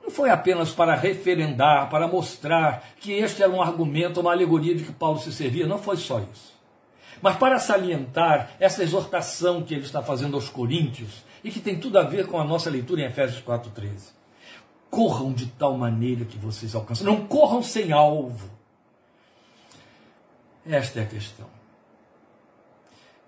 não 0.03 0.11
foi 0.11 0.29
apenas 0.29 0.71
para 0.71 0.95
referendar, 0.95 1.89
para 1.89 2.09
mostrar 2.09 2.89
que 2.99 3.13
este 3.13 3.41
era 3.41 3.51
um 3.51 3.61
argumento, 3.61 4.19
uma 4.19 4.33
alegoria 4.33 4.75
de 4.75 4.83
que 4.83 4.91
Paulo 4.91 5.17
se 5.17 5.31
servia, 5.31 5.65
não 5.65 5.77
foi 5.77 5.95
só 5.95 6.19
isso. 6.19 6.53
Mas 7.21 7.37
para 7.37 7.57
salientar 7.57 8.51
essa 8.59 8.83
exortação 8.83 9.63
que 9.63 9.73
ele 9.73 9.85
está 9.85 10.03
fazendo 10.03 10.35
aos 10.35 10.49
coríntios, 10.49 11.23
e 11.43 11.51
que 11.51 11.59
tem 11.59 11.79
tudo 11.79 11.99
a 11.99 12.03
ver 12.03 12.27
com 12.27 12.39
a 12.39 12.43
nossa 12.43 12.69
leitura 12.69 13.01
em 13.01 13.05
Efésios 13.05 13.43
4,13. 13.43 14.11
Corram 14.89 15.33
de 15.33 15.47
tal 15.47 15.77
maneira 15.77 16.23
que 16.23 16.37
vocês 16.37 16.73
alcancem. 16.73 17.05
Não 17.05 17.27
corram 17.27 17.61
sem 17.61 17.91
alvo. 17.91 18.49
Esta 20.65 20.99
é 20.99 21.03
a 21.03 21.07
questão. 21.07 21.47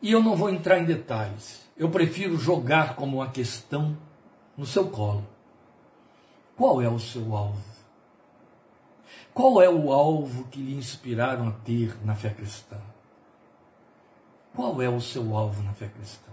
E 0.02 0.12
eu 0.12 0.22
não 0.22 0.36
vou 0.36 0.50
entrar 0.50 0.80
em 0.80 0.86
detalhes. 0.86 1.66
Eu 1.76 1.90
prefiro 1.90 2.38
jogar 2.38 2.96
como 2.96 3.18
uma 3.18 3.30
questão 3.30 3.98
no 4.56 4.66
seu 4.66 4.88
colo. 4.88 5.28
Qual 6.56 6.82
é 6.82 6.88
o 6.88 7.00
seu 7.00 7.36
alvo? 7.36 7.76
Qual 9.34 9.62
é 9.62 9.70
o 9.70 9.92
alvo 9.92 10.46
que 10.46 10.62
lhe 10.62 10.76
inspiraram 10.76 11.50
a 11.50 11.52
ter 11.52 11.98
na 12.06 12.16
fé 12.16 12.30
cristã? 12.30 12.78
Qual 14.56 14.82
é 14.82 14.88
o 14.88 15.02
seu 15.02 15.36
alvo 15.36 15.62
na 15.64 15.74
fé 15.74 15.90
cristã? 15.90 16.32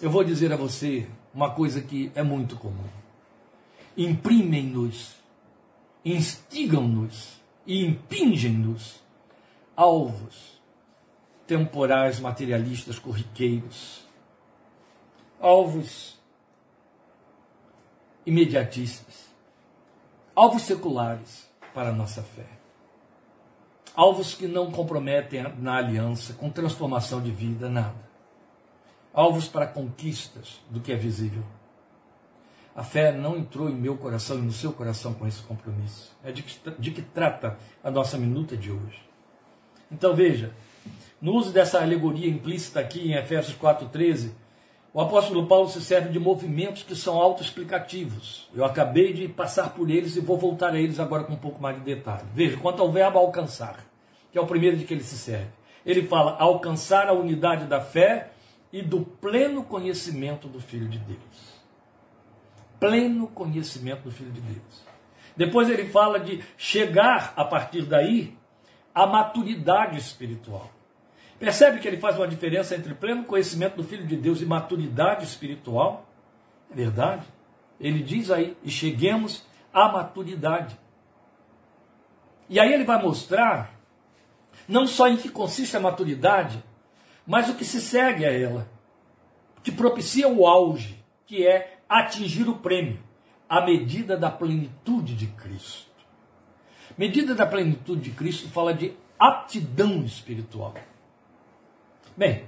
Eu 0.00 0.10
vou 0.10 0.22
dizer 0.22 0.52
a 0.52 0.56
você 0.56 1.08
uma 1.34 1.50
coisa 1.50 1.80
que 1.80 2.12
é 2.14 2.22
muito 2.22 2.56
comum. 2.56 2.88
Imprimem-nos, 3.96 5.16
instigam-nos 6.04 7.40
e 7.66 7.84
impingem-nos 7.84 9.02
alvos 9.74 10.60
temporais, 11.48 12.20
materialistas, 12.20 12.96
corriqueiros, 12.98 14.06
alvos 15.40 16.16
imediatistas, 18.24 19.28
alvos 20.34 20.62
seculares 20.62 21.48
para 21.74 21.88
a 21.88 21.92
nossa 21.92 22.22
fé. 22.22 22.46
Alvos 23.96 24.32
que 24.32 24.46
não 24.46 24.70
comprometem 24.70 25.42
na 25.58 25.76
aliança 25.76 26.34
com 26.34 26.48
transformação 26.50 27.20
de 27.20 27.32
vida, 27.32 27.68
nada. 27.68 28.07
Alvos 29.18 29.48
para 29.48 29.66
conquistas 29.66 30.60
do 30.70 30.78
que 30.78 30.92
é 30.92 30.94
visível. 30.94 31.42
A 32.72 32.84
fé 32.84 33.10
não 33.10 33.36
entrou 33.36 33.68
em 33.68 33.74
meu 33.74 33.96
coração 33.96 34.38
e 34.38 34.42
no 34.42 34.52
seu 34.52 34.72
coração 34.72 35.12
com 35.12 35.26
esse 35.26 35.42
compromisso. 35.42 36.16
É 36.22 36.30
de 36.30 36.44
que, 36.44 36.56
de 36.78 36.92
que 36.92 37.02
trata 37.02 37.58
a 37.82 37.90
nossa 37.90 38.16
minuta 38.16 38.56
de 38.56 38.70
hoje. 38.70 39.02
Então 39.90 40.14
veja, 40.14 40.52
no 41.20 41.32
uso 41.32 41.50
dessa 41.50 41.82
alegoria 41.82 42.30
implícita 42.30 42.78
aqui 42.78 43.10
em 43.10 43.14
Efésios 43.14 43.58
4,13, 43.58 44.30
o 44.94 45.00
apóstolo 45.00 45.48
Paulo 45.48 45.68
se 45.68 45.82
serve 45.82 46.10
de 46.10 46.20
movimentos 46.20 46.84
que 46.84 46.94
são 46.94 47.18
autoexplicativos. 47.18 48.48
Eu 48.54 48.64
acabei 48.64 49.12
de 49.12 49.26
passar 49.26 49.70
por 49.70 49.90
eles 49.90 50.14
e 50.14 50.20
vou 50.20 50.38
voltar 50.38 50.74
a 50.74 50.78
eles 50.78 51.00
agora 51.00 51.24
com 51.24 51.32
um 51.32 51.38
pouco 51.38 51.60
mais 51.60 51.76
de 51.76 51.82
detalhe. 51.82 52.22
Veja, 52.32 52.56
quanto 52.56 52.80
ao 52.80 52.92
verbo 52.92 53.18
alcançar, 53.18 53.84
que 54.30 54.38
é 54.38 54.40
o 54.40 54.46
primeiro 54.46 54.76
de 54.76 54.84
que 54.84 54.94
ele 54.94 55.02
se 55.02 55.18
serve. 55.18 55.50
Ele 55.84 56.06
fala 56.06 56.36
alcançar 56.38 57.08
a 57.08 57.12
unidade 57.12 57.64
da 57.64 57.80
fé 57.80 58.30
e 58.72 58.82
do 58.82 59.00
pleno 59.00 59.64
conhecimento 59.64 60.48
do 60.48 60.60
Filho 60.60 60.88
de 60.88 60.98
Deus. 60.98 61.58
Pleno 62.78 63.26
conhecimento 63.28 64.02
do 64.02 64.10
Filho 64.10 64.30
de 64.30 64.40
Deus. 64.40 64.86
Depois 65.36 65.70
ele 65.70 65.88
fala 65.88 66.18
de 66.18 66.42
chegar 66.56 67.32
a 67.36 67.44
partir 67.44 67.82
daí 67.82 68.36
à 68.94 69.06
maturidade 69.06 69.96
espiritual. 69.96 70.70
Percebe 71.38 71.78
que 71.78 71.86
ele 71.86 71.98
faz 71.98 72.16
uma 72.16 72.26
diferença 72.26 72.74
entre 72.74 72.94
pleno 72.94 73.24
conhecimento 73.24 73.76
do 73.76 73.84
Filho 73.84 74.06
de 74.06 74.16
Deus 74.16 74.40
e 74.40 74.46
maturidade 74.46 75.24
espiritual? 75.24 76.08
É 76.70 76.74
verdade. 76.74 77.24
Ele 77.80 78.02
diz 78.02 78.30
aí, 78.30 78.56
e 78.64 78.70
cheguemos 78.70 79.46
à 79.72 79.88
maturidade. 79.88 80.76
E 82.48 82.58
aí 82.58 82.72
ele 82.72 82.84
vai 82.84 83.00
mostrar 83.00 83.78
não 84.66 84.86
só 84.86 85.08
em 85.08 85.16
que 85.16 85.28
consiste 85.28 85.76
a 85.76 85.80
maturidade, 85.80 86.62
mas 87.28 87.50
o 87.50 87.54
que 87.54 87.64
se 87.64 87.78
segue 87.78 88.24
a 88.24 88.32
ela, 88.32 88.66
que 89.62 89.70
propicia 89.70 90.26
o 90.26 90.46
auge, 90.46 91.04
que 91.26 91.46
é 91.46 91.76
atingir 91.86 92.48
o 92.48 92.56
prêmio, 92.56 92.98
a 93.46 93.60
medida 93.60 94.16
da 94.16 94.30
plenitude 94.30 95.14
de 95.14 95.26
Cristo. 95.26 95.92
Medida 96.96 97.34
da 97.34 97.44
plenitude 97.44 98.00
de 98.00 98.10
Cristo 98.12 98.48
fala 98.48 98.72
de 98.72 98.96
aptidão 99.18 100.02
espiritual. 100.04 100.72
Bem, 102.16 102.44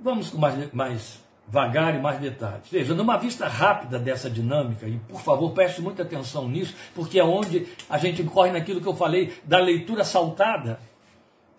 vamos 0.00 0.30
com 0.30 0.38
mais, 0.38 0.72
mais 0.72 1.22
vagar 1.46 1.94
e 1.94 2.00
mais 2.00 2.18
detalhes. 2.18 2.66
Veja, 2.70 2.94
numa 2.94 3.18
vista 3.18 3.46
rápida 3.46 3.98
dessa 3.98 4.30
dinâmica, 4.30 4.88
e 4.88 4.96
por 5.00 5.20
favor 5.20 5.52
preste 5.52 5.82
muita 5.82 6.02
atenção 6.02 6.48
nisso, 6.48 6.74
porque 6.94 7.20
é 7.20 7.24
onde 7.24 7.66
a 7.90 7.98
gente 7.98 8.24
corre 8.24 8.52
naquilo 8.52 8.80
que 8.80 8.88
eu 8.88 8.96
falei 8.96 9.38
da 9.44 9.58
leitura 9.58 10.02
saltada, 10.02 10.80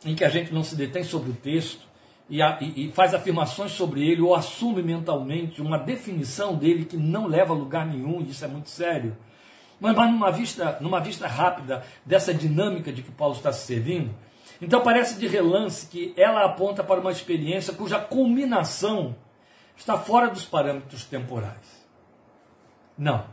em 0.03 0.15
que 0.15 0.25
a 0.25 0.29
gente 0.29 0.51
não 0.51 0.63
se 0.63 0.75
detém 0.75 1.03
sobre 1.03 1.29
o 1.29 1.33
texto 1.33 1.88
e, 2.29 2.41
a, 2.41 2.57
e, 2.61 2.85
e 2.85 2.91
faz 2.91 3.13
afirmações 3.13 3.71
sobre 3.71 4.07
ele 4.07 4.21
ou 4.21 4.35
assume 4.35 4.83
mentalmente 4.83 5.61
uma 5.61 5.77
definição 5.77 6.55
dele 6.55 6.85
que 6.85 6.95
não 6.95 7.25
leva 7.25 7.53
a 7.53 7.57
lugar 7.57 7.85
nenhum, 7.85 8.21
e 8.21 8.29
isso 8.29 8.45
é 8.45 8.47
muito 8.47 8.69
sério. 8.69 9.17
Mas, 9.79 9.95
mas 9.95 10.11
numa, 10.11 10.31
vista, 10.31 10.77
numa 10.79 10.99
vista 10.99 11.27
rápida 11.27 11.83
dessa 12.05 12.33
dinâmica 12.33 12.91
de 12.91 13.01
que 13.01 13.11
Paulo 13.11 13.35
está 13.35 13.51
se 13.51 13.65
servindo, 13.65 14.13
então 14.61 14.81
parece 14.81 15.17
de 15.17 15.27
relance 15.27 15.87
que 15.87 16.13
ela 16.15 16.45
aponta 16.45 16.83
para 16.83 16.99
uma 16.99 17.11
experiência 17.11 17.73
cuja 17.73 17.97
culminação 17.97 19.15
está 19.75 19.97
fora 19.97 20.27
dos 20.27 20.45
parâmetros 20.45 21.05
temporais. 21.05 21.87
Não. 22.97 23.25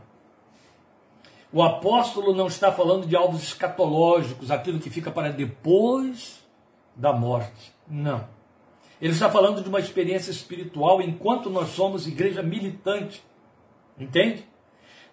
O 1.51 1.61
apóstolo 1.61 2.33
não 2.33 2.47
está 2.47 2.71
falando 2.71 3.05
de 3.05 3.15
alvos 3.15 3.43
escatológicos, 3.43 4.49
aquilo 4.49 4.79
que 4.79 4.89
fica 4.89 5.11
para 5.11 5.29
depois 5.29 6.41
da 6.95 7.11
morte. 7.11 7.73
Não. 7.87 8.36
Ele 9.01 9.13
está 9.13 9.29
falando 9.29 9.61
de 9.61 9.69
uma 9.69 9.79
experiência 9.79 10.31
espiritual 10.31 11.01
enquanto 11.01 11.49
nós 11.49 11.69
somos 11.69 12.07
igreja 12.07 12.41
militante. 12.41 13.23
Entende? 13.99 14.43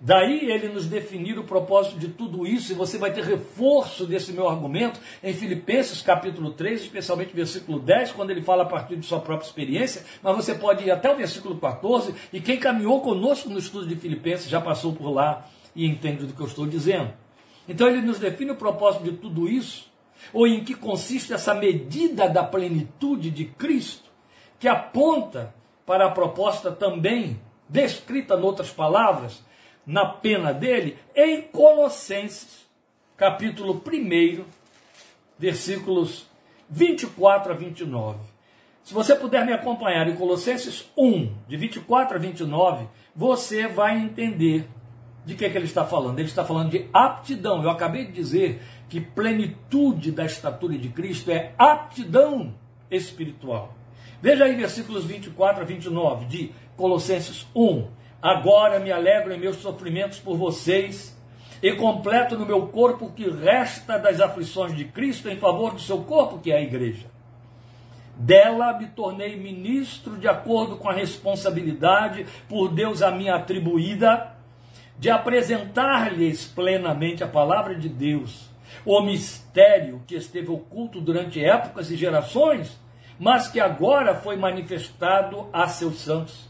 Daí 0.01 0.51
ele 0.51 0.69
nos 0.69 0.87
definir 0.87 1.39
o 1.39 1.45
propósito 1.45 1.99
de 1.99 2.09
tudo 2.09 2.47
isso, 2.47 2.73
e 2.73 2.75
você 2.75 2.99
vai 2.99 3.13
ter 3.13 3.25
reforço 3.25 4.05
desse 4.05 4.33
meu 4.33 4.49
argumento 4.49 5.01
em 5.23 5.33
Filipenses 5.33 6.03
capítulo 6.03 6.51
3, 6.51 6.83
especialmente 6.83 7.35
versículo 7.35 7.79
10, 7.79 8.13
quando 8.13 8.31
ele 8.31 8.43
fala 8.43 8.65
a 8.65 8.67
partir 8.67 8.97
de 8.97 9.07
sua 9.07 9.21
própria 9.21 9.47
experiência, 9.47 10.05
mas 10.23 10.37
você 10.37 10.55
pode 10.55 10.85
ir 10.85 10.91
até 10.91 11.11
o 11.11 11.17
versículo 11.17 11.57
14, 11.57 12.15
e 12.33 12.41
quem 12.41 12.59
caminhou 12.59 13.01
conosco 13.01 13.49
no 13.49 13.59
estudo 13.59 13.87
de 13.87 13.97
Filipenses 13.97 14.51
já 14.51 14.61
passou 14.61 14.93
por 14.93 15.09
lá 15.11 15.49
e 15.75 15.87
entende 15.87 16.27
do 16.27 16.35
que 16.35 16.41
eu 16.41 16.47
estou 16.47 16.67
dizendo. 16.67 17.11
Então 17.67 17.89
ele 17.89 18.03
nos 18.03 18.19
define 18.19 18.51
o 18.51 18.57
propósito 18.57 19.05
de 19.05 19.13
tudo 19.13 19.49
isso, 19.49 19.91
ou 20.33 20.47
em 20.47 20.65
que 20.65 20.75
consiste 20.75 21.33
essa 21.33 21.55
medida 21.55 22.29
da 22.29 22.43
plenitude 22.43 23.31
de 23.31 23.45
Cristo, 23.45 24.11
que 24.59 24.69
aponta 24.69 25.55
para 25.85 26.07
a 26.07 26.11
proposta 26.11 26.71
também 26.71 27.41
descrita, 27.69 28.35
em 28.35 28.43
outras 28.43 28.71
palavras, 28.71 29.43
na 29.87 30.07
pena 30.07 30.53
dele 30.53 30.99
em 31.15 31.43
Colossenses, 31.43 32.67
capítulo 33.17 33.83
1, 33.87 34.45
versículos 35.39 36.27
24 36.71 37.53
a 37.53 37.57
29. 37.57 38.19
Se 38.83 38.93
você 38.93 39.15
puder 39.15 39.47
me 39.47 39.53
acompanhar 39.53 40.09
em 40.09 40.17
Colossenses 40.17 40.91
1, 40.97 41.33
de 41.49 41.57
24 41.57 42.17
a 42.17 42.21
29, 42.21 42.87
você 43.15 43.67
vai 43.67 43.99
entender 43.99 44.69
de 45.25 45.35
que, 45.35 45.45
é 45.45 45.49
que 45.49 45.57
ele 45.57 45.65
está 45.65 45.87
falando. 45.87 46.19
Ele 46.19 46.29
está 46.29 46.45
falando 46.45 46.71
de 46.71 46.87
aptidão. 46.93 47.63
Eu 47.63 47.71
acabei 47.71 48.05
de 48.05 48.13
dizer 48.13 48.61
que 48.95 49.01
plenitude 49.01 50.13
da 50.13 50.25
estatura 50.25 50.79
de 50.79 50.89
Cristo 50.89 51.29
é 51.29 51.53
aptidão 51.59 52.55
espiritual. 52.89 53.75
Veja 54.23 54.45
aí 54.45 54.55
versículos 54.55 55.05
24 55.05 55.63
a 55.63 55.65
29 55.65 56.27
de 56.27 56.53
Colossenses 56.77 57.45
1. 57.57 57.89
Agora 58.23 58.79
me 58.79 58.93
alegro 58.93 59.35
em 59.35 59.41
meus 59.41 59.57
sofrimentos 59.57 60.21
por 60.21 60.37
vocês 60.37 61.21
e 61.61 61.73
completo 61.73 62.39
no 62.39 62.47
meu 62.47 62.69
corpo 62.69 63.07
o 63.07 63.11
que 63.11 63.29
resta 63.29 63.99
das 63.99 64.21
aflições 64.21 64.77
de 64.77 64.85
Cristo 64.85 65.29
em 65.29 65.39
favor 65.39 65.73
do 65.73 65.81
seu 65.81 66.03
corpo, 66.03 66.39
que 66.39 66.53
é 66.53 66.59
a 66.59 66.63
igreja. 66.63 67.09
Dela 68.15 68.79
me 68.79 68.87
tornei 68.87 69.35
ministro 69.35 70.17
de 70.17 70.29
acordo 70.29 70.77
com 70.77 70.89
a 70.89 70.93
responsabilidade 70.93 72.27
por 72.49 72.69
Deus 72.69 73.03
a 73.03 73.11
mim 73.11 73.29
atribuída 73.29 74.37
de 74.97 75.11
apresentar-lhes 75.11 76.47
plenamente 76.47 77.25
a 77.25 77.27
palavra 77.27 77.75
de 77.75 77.89
Deus, 77.89 78.54
o 78.85 79.01
mistério 79.01 80.03
que 80.07 80.15
esteve 80.15 80.51
oculto 80.51 81.01
durante 81.01 81.43
épocas 81.45 81.91
e 81.91 81.97
gerações, 81.97 82.79
mas 83.19 83.49
que 83.49 83.61
agora 83.61 84.15
foi 84.15 84.37
manifestado 84.37 85.49
a 85.53 85.69
seus 85.69 86.01
santos. 86.01 86.49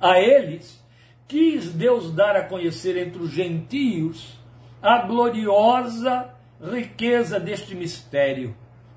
A 0.00 0.18
eles 0.20 0.82
quis 1.28 1.72
Deus 1.72 2.12
dar 2.12 2.36
a 2.36 2.44
conhecer 2.44 2.96
entre 2.96 3.22
os 3.22 3.30
gentios 3.30 4.38
a 4.82 4.98
gloriosa 4.98 6.30
riqueza 6.62 7.38
deste 7.40 7.74
mistério, 7.74 8.56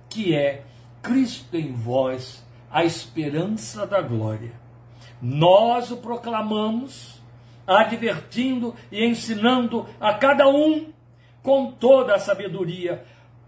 que 0.09 0.35
é 0.35 0.63
Cristo 1.01 1.55
em 1.55 1.73
vós, 1.73 2.45
a 2.71 2.83
esperança 2.83 3.85
da 3.85 4.01
glória. 4.01 4.51
Nós 5.21 5.91
o 5.91 5.97
proclamamos, 5.97 7.21
advertindo 7.65 8.75
e 8.91 9.05
ensinando 9.05 9.87
a 9.99 10.13
cada 10.13 10.47
um 10.47 10.91
com 11.43 11.71
toda 11.71 12.15
a 12.15 12.19
sabedoria, 12.19 13.03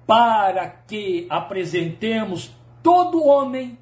para 0.06 0.68
que 0.68 1.26
apresentemos 1.30 2.52
todo 2.82 3.26
homem 3.26 3.78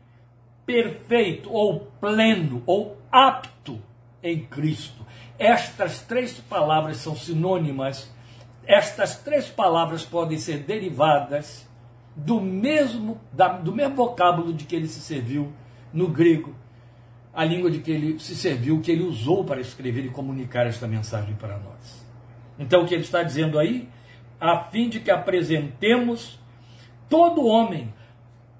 perfeito 0.65 1.51
ou 1.51 1.91
pleno 1.99 2.61
ou 2.65 2.97
apto 3.11 3.81
em 4.21 4.45
Cristo. 4.45 5.05
Estas 5.37 6.01
três 6.01 6.33
palavras 6.33 6.97
são 6.97 7.15
sinônimas. 7.15 8.11
Estas 8.65 9.17
três 9.17 9.47
palavras 9.47 10.03
podem 10.03 10.37
ser 10.37 10.59
derivadas 10.59 11.67
do 12.15 12.41
mesmo, 12.41 13.19
da, 13.31 13.47
do 13.47 13.73
mesmo 13.73 13.95
vocábulo 13.95 14.53
de 14.53 14.65
que 14.65 14.75
ele 14.75 14.87
se 14.87 14.99
serviu 14.99 15.51
no 15.93 16.07
grego, 16.07 16.53
a 17.33 17.43
língua 17.45 17.71
de 17.71 17.79
que 17.79 17.89
ele 17.89 18.19
se 18.19 18.35
serviu, 18.35 18.81
que 18.81 18.91
ele 18.91 19.03
usou 19.03 19.43
para 19.43 19.61
escrever 19.61 20.05
e 20.05 20.09
comunicar 20.09 20.67
esta 20.67 20.87
mensagem 20.87 21.33
para 21.35 21.57
nós. 21.57 22.05
Então, 22.57 22.83
o 22.83 22.85
que 22.87 22.93
ele 22.93 23.03
está 23.03 23.23
dizendo 23.23 23.57
aí? 23.57 23.87
A 24.39 24.63
fim 24.63 24.89
de 24.89 24.99
que 24.99 25.11
apresentemos 25.11 26.39
todo 27.09 27.45
homem 27.45 27.93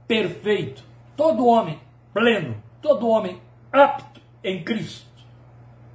perfeito, 0.08 0.84
todo 1.16 1.46
homem 1.46 1.80
pleno, 2.14 2.62
todo 2.82 3.08
homem 3.08 3.40
apto 3.72 4.20
em 4.44 4.64
Cristo. 4.64 5.08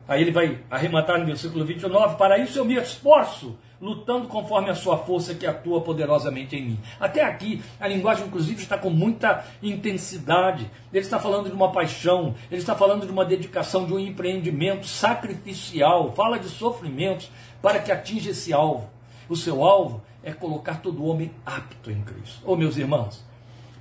Aí 0.07 0.21
ele 0.21 0.31
vai 0.31 0.61
arrematar 0.71 1.19
no 1.19 1.27
versículo 1.27 1.65
29, 1.65 2.17
para 2.17 2.39
isso 2.39 2.59
eu 2.59 2.65
me 2.65 2.75
esforço, 2.75 3.59
lutando 3.81 4.29
conforme 4.29 4.71
a 4.71 4.75
sua 4.75 4.99
força 4.99 5.35
que 5.35 5.47
atua 5.47 5.81
poderosamente 5.81 6.55
em 6.57 6.63
mim. 6.63 6.81
Até 7.01 7.25
aqui, 7.25 7.63
a 7.81 7.89
linguagem, 7.89 8.27
inclusive, 8.27 8.63
está 8.63 8.79
com 8.79 8.91
muita 8.91 9.45
intensidade. 9.63 10.71
Ele 10.93 11.03
está 11.03 11.19
falando 11.19 11.49
de 11.49 11.55
uma 11.55 11.73
paixão, 11.73 12.35
ele 12.51 12.61
está 12.61 12.75
falando 12.75 13.07
de 13.07 13.13
uma 13.13 13.25
dedicação, 13.25 13.87
de 13.87 13.95
um 13.95 13.99
empreendimento 13.99 14.87
sacrificial, 14.87 16.13
fala 16.13 16.39
de 16.39 16.49
sofrimentos 16.49 17.31
para 17.61 17.79
que 17.79 17.91
atinja 17.91 18.31
esse 18.31 18.53
alvo. 18.53 18.94
O 19.29 19.37
seu 19.37 19.65
alvo 19.65 20.03
é 20.23 20.33
colocar 20.33 20.81
todo 20.81 21.05
homem 21.05 21.31
apto 21.45 21.91
em 21.91 22.03
Cristo. 22.03 22.41
Oh, 22.45 22.57
meus 22.57 22.77
irmãos, 22.77 23.25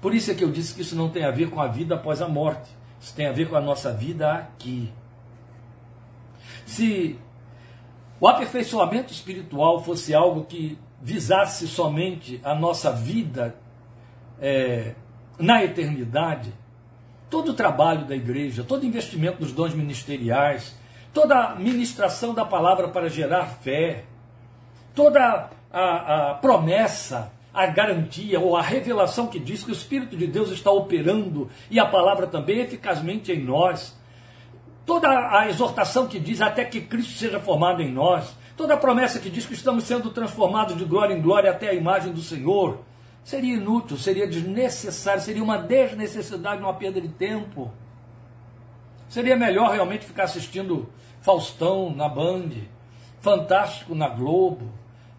por 0.01 0.13
isso 0.13 0.31
é 0.31 0.35
que 0.35 0.43
eu 0.43 0.51
disse 0.51 0.73
que 0.73 0.81
isso 0.81 0.95
não 0.95 1.09
tem 1.09 1.23
a 1.23 1.31
ver 1.31 1.49
com 1.49 1.61
a 1.61 1.67
vida 1.67 1.95
após 1.95 2.21
a 2.21 2.27
morte. 2.27 2.69
Isso 2.99 3.15
tem 3.15 3.27
a 3.27 3.31
ver 3.31 3.49
com 3.49 3.55
a 3.55 3.61
nossa 3.61 3.91
vida 3.91 4.31
aqui. 4.33 4.91
Se 6.65 7.19
o 8.19 8.27
aperfeiçoamento 8.27 9.11
espiritual 9.11 9.83
fosse 9.83 10.13
algo 10.13 10.45
que 10.45 10.77
visasse 11.01 11.67
somente 11.67 12.39
a 12.43 12.55
nossa 12.55 12.91
vida 12.91 13.55
é, 14.39 14.95
na 15.37 15.63
eternidade, 15.63 16.53
todo 17.29 17.49
o 17.49 17.53
trabalho 17.53 18.05
da 18.05 18.15
igreja, 18.15 18.63
todo 18.63 18.85
investimento 18.85 19.41
nos 19.41 19.51
dons 19.51 19.73
ministeriais, 19.73 20.77
toda 21.13 21.35
a 21.35 21.55
ministração 21.55 22.33
da 22.33 22.45
palavra 22.45 22.87
para 22.87 23.09
gerar 23.09 23.47
fé, 23.47 24.05
toda 24.93 25.49
a, 25.71 26.31
a 26.31 26.33
promessa, 26.35 27.31
a 27.53 27.67
garantia 27.67 28.39
ou 28.39 28.57
a 28.57 28.61
revelação 28.61 29.27
que 29.27 29.39
diz 29.39 29.63
que 29.63 29.71
o 29.71 29.73
Espírito 29.73 30.17
de 30.17 30.25
Deus 30.25 30.49
está 30.49 30.71
operando 30.71 31.49
e 31.69 31.79
a 31.79 31.85
palavra 31.85 32.25
também 32.25 32.59
eficazmente 32.59 33.31
em 33.31 33.43
nós, 33.43 33.95
toda 34.85 35.07
a 35.07 35.47
exortação 35.47 36.07
que 36.07 36.19
diz 36.19 36.41
até 36.41 36.65
que 36.65 36.81
Cristo 36.81 37.13
seja 37.13 37.39
formado 37.39 37.81
em 37.81 37.91
nós, 37.91 38.35
toda 38.57 38.73
a 38.73 38.77
promessa 38.77 39.19
que 39.19 39.29
diz 39.29 39.45
que 39.45 39.53
estamos 39.53 39.83
sendo 39.83 40.09
transformados 40.09 40.75
de 40.75 40.83
glória 40.83 41.13
em 41.13 41.21
glória 41.21 41.51
até 41.51 41.69
a 41.69 41.73
imagem 41.73 42.11
do 42.11 42.21
Senhor, 42.21 42.79
seria 43.23 43.55
inútil, 43.55 43.97
seria 43.97 44.27
desnecessário, 44.27 45.21
seria 45.21 45.43
uma 45.43 45.57
desnecessidade, 45.57 46.61
uma 46.61 46.73
perda 46.73 46.99
de 46.99 47.07
tempo. 47.07 47.71
Seria 49.07 49.35
melhor 49.35 49.71
realmente 49.71 50.05
ficar 50.05 50.23
assistindo 50.23 50.89
Faustão 51.21 51.93
na 51.95 52.09
Band, 52.09 52.49
Fantástico 53.21 53.95
na 53.95 54.09
Globo, 54.09 54.69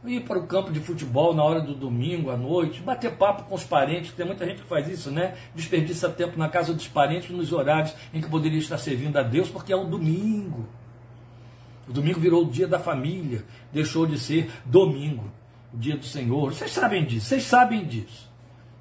ir 0.06 0.20
para 0.22 0.38
o 0.38 0.46
campo 0.46 0.72
de 0.72 0.80
futebol 0.80 1.34
na 1.34 1.42
hora 1.42 1.60
do 1.60 1.74
domingo 1.74 2.30
à 2.30 2.36
noite, 2.36 2.82
bater 2.82 3.12
papo 3.12 3.44
com 3.44 3.54
os 3.54 3.64
parentes, 3.64 4.12
tem 4.12 4.26
muita 4.26 4.46
gente 4.46 4.62
que 4.62 4.68
faz 4.68 4.88
isso, 4.88 5.10
né? 5.10 5.34
Desperdiça 5.54 6.08
tempo 6.08 6.38
na 6.38 6.48
casa 6.48 6.74
dos 6.74 6.88
parentes 6.88 7.30
nos 7.30 7.52
horários 7.52 7.94
em 8.12 8.20
que 8.20 8.28
poderia 8.28 8.58
estar 8.58 8.78
servindo 8.78 9.16
a 9.16 9.22
Deus, 9.22 9.48
porque 9.48 9.72
é 9.72 9.76
um 9.76 9.88
domingo. 9.88 10.68
O 11.88 11.92
domingo 11.92 12.20
virou 12.20 12.42
o 12.42 12.50
dia 12.50 12.66
da 12.66 12.78
família, 12.78 13.44
deixou 13.72 14.06
de 14.06 14.18
ser 14.18 14.50
domingo, 14.64 15.30
o 15.72 15.76
dia 15.76 15.96
do 15.96 16.04
Senhor. 16.04 16.52
Vocês 16.52 16.70
sabem 16.70 17.04
disso, 17.04 17.26
vocês 17.26 17.44
sabem 17.44 17.84
disso. 17.84 18.33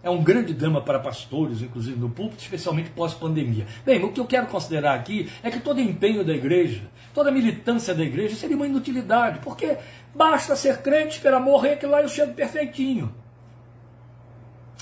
É 0.03 0.09
um 0.09 0.21
grande 0.21 0.53
drama 0.53 0.81
para 0.81 0.99
pastores, 0.99 1.61
inclusive 1.61 1.97
no 1.97 2.09
púlpito, 2.09 2.43
especialmente 2.43 2.89
pós-pandemia. 2.89 3.65
Bem, 3.85 4.03
o 4.03 4.11
que 4.11 4.19
eu 4.19 4.25
quero 4.25 4.47
considerar 4.47 4.95
aqui 4.95 5.31
é 5.41 5.49
que 5.49 5.61
todo 5.61 5.79
empenho 5.79 6.25
da 6.25 6.33
igreja, 6.33 6.81
toda 7.13 7.31
militância 7.31 7.95
da 7.95 8.03
igreja 8.03 8.35
seria 8.35 8.57
uma 8.57 8.67
inutilidade, 8.67 9.39
porque 9.39 9.77
basta 10.13 10.57
ser 10.57 10.81
crente, 10.81 11.15
esperar 11.15 11.39
morrer, 11.39 11.77
que 11.77 11.85
lá 11.85 12.01
eu 12.01 12.09
chego 12.09 12.33
perfeitinho. 12.33 13.15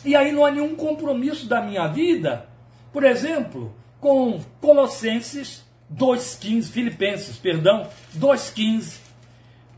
E 0.03 0.15
aí 0.15 0.31
não 0.31 0.43
há 0.43 0.49
nenhum 0.49 0.75
compromisso 0.75 1.47
da 1.47 1.62
minha 1.62 1.88
vida, 1.88 2.47
por 2.91 3.03
exemplo, 3.03 3.75
com 3.99 4.41
Colossenses 4.60 5.63
2,15, 5.95 6.71
Filipenses, 6.71 7.38
perdão, 7.38 7.88
2,15 8.17 9.00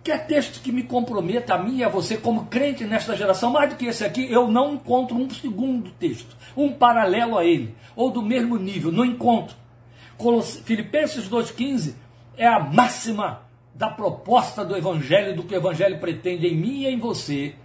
que 0.03 0.11
é 0.11 0.17
texto 0.17 0.61
que 0.61 0.71
me 0.71 0.83
comprometa 0.83 1.53
a 1.53 1.57
mim 1.57 1.77
e 1.77 1.83
a 1.83 1.89
você 1.89 2.17
como 2.17 2.47
crente 2.47 2.83
nesta 2.83 3.15
geração, 3.15 3.51
mais 3.51 3.69
do 3.69 3.77
que 3.77 3.85
esse 3.85 4.03
aqui, 4.03 4.29
eu 4.29 4.49
não 4.49 4.73
encontro 4.73 5.15
um 5.15 5.29
segundo 5.29 5.91
texto, 5.91 6.35
um 6.57 6.73
paralelo 6.73 7.37
a 7.37 7.45
ele, 7.45 7.73
ou 7.95 8.11
do 8.11 8.21
mesmo 8.21 8.57
nível, 8.57 8.91
não 8.91 9.05
encontro. 9.05 9.55
Filipenses 10.65 11.29
2,15 11.29 11.93
é 12.37 12.45
a 12.45 12.59
máxima 12.59 13.41
da 13.73 13.89
proposta 13.89 14.63
do 14.63 14.75
Evangelho, 14.75 15.35
do 15.35 15.43
que 15.43 15.53
o 15.53 15.57
Evangelho 15.57 15.99
pretende 15.99 16.47
em 16.47 16.55
mim 16.55 16.81
e 16.81 16.87
em 16.87 16.99
você, 16.99 17.55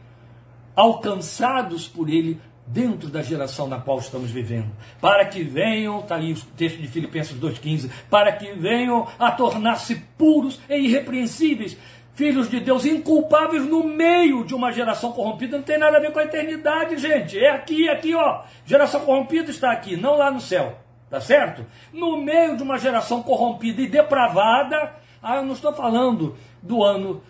alcançados 0.75 1.89
por 1.89 2.09
ele 2.09 2.41
dentro 2.67 3.09
da 3.09 3.23
geração 3.23 3.67
na 3.67 3.81
qual 3.81 3.99
estamos 3.99 4.31
vivendo. 4.31 4.71
Para 5.01 5.25
que 5.25 5.43
venham, 5.43 6.01
está 6.01 6.17
aí 6.17 6.33
o 6.33 6.37
texto 6.57 6.79
de 6.79 6.87
Filipenses 6.87 7.37
2,15, 7.39 7.91
para 8.11 8.33
que 8.33 8.53
venham 8.53 9.07
a 9.19 9.31
tornar-se 9.33 9.97
puros 10.17 10.61
e 10.69 10.77
irrepreensíveis, 10.77 11.77
filhos 12.19 12.51
de 12.51 12.59
Deus 12.59 12.85
inculpáveis 12.85 13.65
no 13.65 13.85
meio 13.85 14.45
de 14.45 14.53
uma 14.53 14.73
geração 14.73 15.13
corrompida. 15.13 15.57
Não 15.57 15.63
tem 15.63 15.79
nada 15.79 15.99
a 15.99 16.01
ver 16.01 16.13
com 16.13 16.19
a 16.19 16.25
eternidade, 16.25 16.99
gente. 16.99 17.39
É 17.39 17.53
aqui, 17.53 17.89
aqui, 17.89 18.13
ó. 18.13 18.43
Geração 18.67 19.03
corrompida 19.03 19.53
está 19.53 19.71
aqui, 19.71 19.97
não 19.97 20.17
lá 20.17 20.29
no 20.29 20.41
céu. 20.41 20.81
Tá 21.09 21.21
certo? 21.21 21.65
No 21.93 22.21
meio 22.21 22.57
de 22.57 22.63
uma 22.65 22.77
geração 22.77 23.23
corrompida 23.23 23.81
e 23.83 23.87
depravada. 23.87 24.97
Ah, 25.23 25.37
eu 25.37 25.45
não 25.45 25.53
estou 25.53 25.73
falando 25.73 26.37
do 26.61 26.83
ano, 26.83 27.23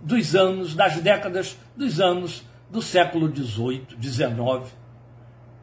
dos 0.00 0.36
anos, 0.36 0.72
das 0.72 1.00
décadas, 1.00 1.58
dos 1.76 2.00
anos 2.00 2.44
do 2.70 2.80
século 2.80 3.34
XVIII, 3.34 3.88
XIX, 4.00 4.72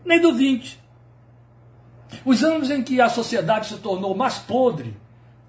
nem 0.04 0.20
do 0.20 0.34
XX. 0.34 0.78
Os 2.26 2.44
anos 2.44 2.70
em 2.70 2.84
que 2.84 3.00
a 3.00 3.08
sociedade 3.08 3.68
se 3.68 3.78
tornou 3.78 4.14
mais 4.14 4.38
podre, 4.38 4.98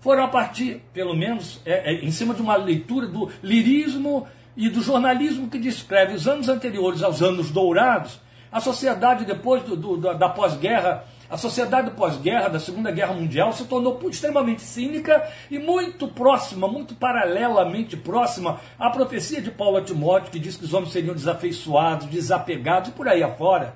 foram 0.06 0.22
a 0.22 0.28
partir, 0.28 0.80
pelo 0.92 1.16
menos, 1.16 1.60
é, 1.66 1.92
é, 1.92 1.94
em 1.94 2.12
cima 2.12 2.32
de 2.32 2.40
uma 2.40 2.54
leitura 2.54 3.08
do 3.08 3.28
lirismo 3.42 4.24
e 4.56 4.68
do 4.68 4.80
jornalismo 4.80 5.50
que 5.50 5.58
descreve 5.58 6.14
os 6.14 6.28
anos 6.28 6.48
anteriores 6.48 7.02
aos 7.02 7.20
anos 7.22 7.50
dourados, 7.50 8.20
a 8.52 8.60
sociedade 8.60 9.24
depois 9.24 9.64
do, 9.64 9.74
do, 9.74 9.96
da, 9.96 10.12
da 10.12 10.28
pós-guerra, 10.28 11.02
a 11.28 11.36
sociedade 11.36 11.90
pós-guerra, 11.90 12.46
da 12.46 12.60
Segunda 12.60 12.92
Guerra 12.92 13.14
Mundial, 13.14 13.52
se 13.52 13.64
tornou 13.64 13.98
extremamente 14.08 14.62
cínica 14.62 15.28
e 15.50 15.58
muito 15.58 16.06
próxima, 16.06 16.68
muito 16.68 16.94
paralelamente 16.94 17.96
próxima 17.96 18.60
à 18.78 18.88
profecia 18.90 19.42
de 19.42 19.50
Paulo 19.50 19.80
Timóteo, 19.80 20.30
que 20.30 20.38
diz 20.38 20.56
que 20.56 20.66
os 20.66 20.72
homens 20.72 20.92
seriam 20.92 21.16
desafeiçoados, 21.16 22.06
desapegados 22.06 22.90
e 22.90 22.92
por 22.92 23.08
aí 23.08 23.24
afora. 23.24 23.74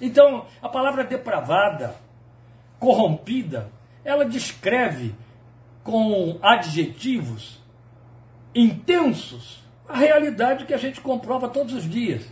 Então, 0.00 0.46
a 0.60 0.68
palavra 0.68 1.04
depravada, 1.04 1.94
corrompida, 2.80 3.70
ela 4.04 4.24
descreve 4.24 5.14
com 5.88 6.38
adjetivos 6.42 7.58
intensos 8.54 9.64
a 9.88 9.96
realidade 9.96 10.66
que 10.66 10.74
a 10.74 10.76
gente 10.76 11.00
comprova 11.00 11.48
todos 11.48 11.72
os 11.72 11.88
dias. 11.88 12.26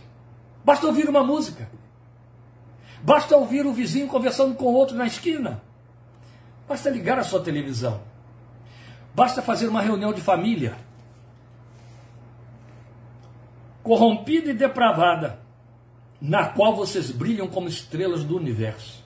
Basta 0.63 0.85
ouvir 0.85 1.09
uma 1.09 1.23
música. 1.23 1.67
Basta 3.01 3.35
ouvir 3.35 3.65
o 3.65 3.73
vizinho 3.73 4.07
conversando 4.07 4.53
com 4.53 4.65
outro 4.65 4.95
na 4.95 5.07
esquina. 5.07 5.59
Basta 6.69 6.91
ligar 6.91 7.17
a 7.17 7.23
sua 7.23 7.39
televisão. 7.39 7.99
Basta 9.15 9.41
fazer 9.41 9.67
uma 9.67 9.81
reunião 9.81 10.13
de 10.13 10.21
família. 10.21 10.77
Corrompida 13.81 14.51
e 14.51 14.53
depravada, 14.53 15.39
na 16.21 16.45
qual 16.45 16.75
vocês 16.75 17.09
brilham 17.09 17.47
como 17.47 17.67
estrelas 17.67 18.23
do 18.23 18.37
universo. 18.37 19.03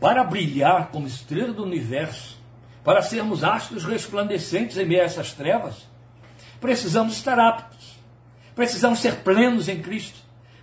Para 0.00 0.24
brilhar 0.24 0.88
como 0.88 1.06
estrela 1.06 1.52
do 1.52 1.62
universo, 1.62 2.33
para 2.84 3.02
sermos 3.02 3.42
astros 3.42 3.84
resplandecentes 3.84 4.76
em 4.76 4.84
meio 4.84 5.00
a 5.00 5.04
essas 5.04 5.32
trevas, 5.32 5.88
precisamos 6.60 7.14
estar 7.14 7.38
aptos, 7.38 7.98
precisamos 8.54 8.98
ser 8.98 9.16
plenos 9.16 9.68
em 9.68 9.80
Cristo, 9.80 10.18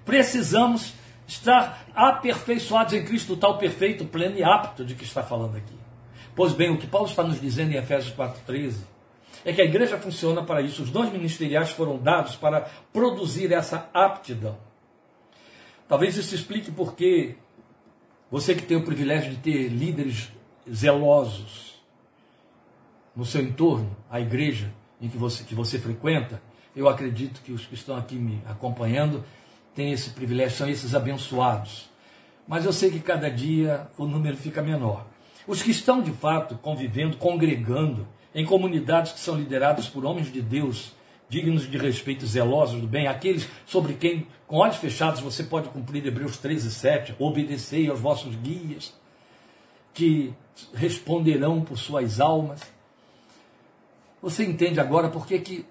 precisamos 0.05 0.93
estar 1.27 1.85
aperfeiçoados 1.95 2.93
em 2.93 3.03
Cristo, 3.03 3.35
tal 3.35 3.57
perfeito, 3.57 4.05
pleno 4.05 4.37
e 4.37 4.43
apto 4.43 4.85
de 4.85 4.93
que 4.95 5.03
está 5.03 5.23
falando 5.23 5.57
aqui. 5.57 5.73
Pois 6.35 6.53
bem, 6.53 6.69
o 6.69 6.77
que 6.77 6.87
Paulo 6.87 7.07
está 7.07 7.23
nos 7.23 7.41
dizendo 7.41 7.73
em 7.73 7.77
Efésios 7.77 8.13
4,13 8.15 8.75
é 9.43 9.51
que 9.51 9.61
a 9.61 9.65
igreja 9.65 9.97
funciona 9.97 10.43
para 10.43 10.61
isso. 10.61 10.83
Os 10.83 10.91
dons 10.91 11.11
ministeriais 11.11 11.71
foram 11.71 11.97
dados 11.97 12.35
para 12.35 12.69
produzir 12.93 13.51
essa 13.51 13.89
aptidão. 13.93 14.57
Talvez 15.87 16.15
isso 16.15 16.33
explique 16.35 16.71
por 16.71 16.95
que 16.95 17.35
você 18.29 18.55
que 18.55 18.61
tem 18.61 18.77
o 18.77 18.83
privilégio 18.83 19.31
de 19.31 19.37
ter 19.37 19.67
líderes 19.67 20.29
zelosos, 20.71 21.70
no 23.15 23.25
seu 23.25 23.41
entorno, 23.41 23.95
a 24.09 24.19
igreja 24.19 24.71
em 25.01 25.09
que 25.09 25.17
você, 25.17 25.43
que 25.43 25.55
você 25.55 25.79
frequenta, 25.79 26.41
eu 26.75 26.87
acredito 26.87 27.41
que 27.41 27.51
os 27.51 27.65
que 27.65 27.73
estão 27.73 27.95
aqui 27.95 28.15
me 28.15 28.41
acompanhando 28.47 29.23
têm 29.75 29.91
esse 29.91 30.11
privilégio, 30.11 30.57
são 30.57 30.69
esses 30.69 30.95
abençoados. 30.95 31.89
Mas 32.47 32.65
eu 32.65 32.73
sei 32.73 32.89
que 32.89 32.99
cada 32.99 33.29
dia 33.29 33.87
o 33.97 34.05
número 34.05 34.37
fica 34.37 34.61
menor. 34.61 35.05
Os 35.47 35.61
que 35.61 35.71
estão 35.71 36.01
de 36.01 36.11
fato 36.11 36.55
convivendo, 36.55 37.17
congregando 37.17 38.07
em 38.33 38.45
comunidades 38.45 39.11
que 39.11 39.19
são 39.19 39.35
lideradas 39.35 39.87
por 39.87 40.05
homens 40.05 40.31
de 40.31 40.41
Deus, 40.41 40.93
dignos 41.27 41.69
de 41.69 41.77
respeito, 41.77 42.25
zelosos 42.25 42.79
do 42.79 42.87
bem, 42.87 43.07
aqueles 43.07 43.47
sobre 43.65 43.93
quem, 43.93 44.27
com 44.47 44.57
olhos 44.57 44.77
fechados, 44.77 45.21
você 45.21 45.43
pode 45.43 45.69
cumprir 45.69 46.05
Hebreus 46.05 46.37
13, 46.37 46.71
7, 46.71 47.15
obedecei 47.19 47.89
aos 47.89 47.99
vossos 47.99 48.35
guias, 48.35 48.93
que 49.93 50.33
responderão 50.73 51.61
por 51.61 51.77
suas 51.77 52.19
almas. 52.19 52.61
Você 54.21 54.45
entende 54.45 54.79
agora 54.79 55.09
por 55.09 55.25
que, 55.25 55.39
que 55.39 55.65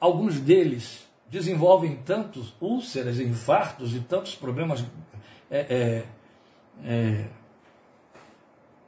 alguns 0.00 0.40
deles 0.40 1.06
desenvolvem 1.28 1.96
tantos 1.96 2.54
úlceras, 2.60 3.18
infartos 3.20 3.94
e 3.94 4.00
tantos 4.00 4.34
problemas, 4.34 4.84
é, 5.50 5.58
é, 5.58 6.06
é, 6.84 7.28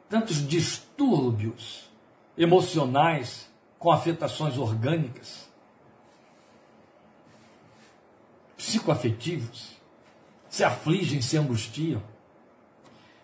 tantos 0.08 0.46
distúrbios 0.46 1.90
emocionais 2.36 3.50
com 3.78 3.90
afetações 3.90 4.58
orgânicas, 4.58 5.48
psicoafetivos, 8.56 9.74
se 10.48 10.64
afligem, 10.64 11.20
se 11.20 11.36
angustiam, 11.36 12.02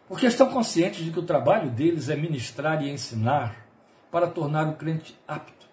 porque 0.09 0.27
estão 0.27 0.51
conscientes 0.51 1.05
de 1.05 1.11
que 1.11 1.19
o 1.19 1.25
trabalho 1.25 1.71
deles 1.71 2.09
é 2.09 2.17
ministrar 2.17 2.83
e 2.83 2.91
ensinar 2.91 3.67
para 4.11 4.27
tornar 4.27 4.69
o 4.69 4.75
crente 4.75 5.17
apto. 5.27 5.70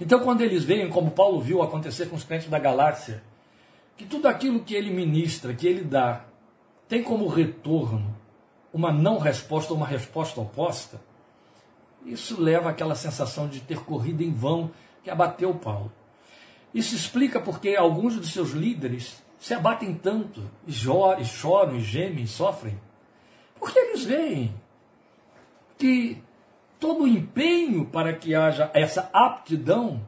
Então, 0.00 0.20
quando 0.20 0.40
eles 0.40 0.64
veem, 0.64 0.88
como 0.88 1.10
Paulo 1.10 1.40
viu 1.40 1.62
acontecer 1.62 2.06
com 2.06 2.16
os 2.16 2.24
crentes 2.24 2.48
da 2.48 2.58
galáxia, 2.58 3.22
que 3.96 4.04
tudo 4.04 4.26
aquilo 4.26 4.60
que 4.60 4.74
ele 4.74 4.90
ministra, 4.90 5.54
que 5.54 5.66
ele 5.66 5.84
dá, 5.84 6.24
tem 6.88 7.02
como 7.02 7.28
retorno 7.28 8.14
uma 8.72 8.92
não 8.92 9.18
resposta 9.18 9.72
ou 9.72 9.76
uma 9.76 9.86
resposta 9.86 10.40
oposta, 10.40 11.00
isso 12.04 12.40
leva 12.40 12.70
àquela 12.70 12.94
sensação 12.94 13.48
de 13.48 13.60
ter 13.60 13.80
corrido 13.80 14.22
em 14.22 14.32
vão 14.32 14.70
que 15.02 15.10
abateu 15.10 15.54
Paulo. 15.54 15.92
Isso 16.74 16.94
explica 16.94 17.38
porque 17.40 17.76
alguns 17.76 18.16
dos 18.16 18.32
seus 18.32 18.50
líderes 18.50 19.22
se 19.38 19.54
abatem 19.54 19.94
tanto, 19.94 20.42
e 20.66 20.72
choram, 20.72 21.76
e 21.76 21.80
gemem, 21.80 22.24
e 22.24 22.26
sofrem, 22.26 22.80
porque 23.58 23.78
eles 23.78 24.02
veem 24.04 24.54
que 25.78 26.22
todo 26.78 27.04
o 27.04 27.08
empenho 27.08 27.84
para 27.86 28.12
que 28.12 28.34
haja 28.34 28.70
essa 28.74 29.08
aptidão 29.12 30.00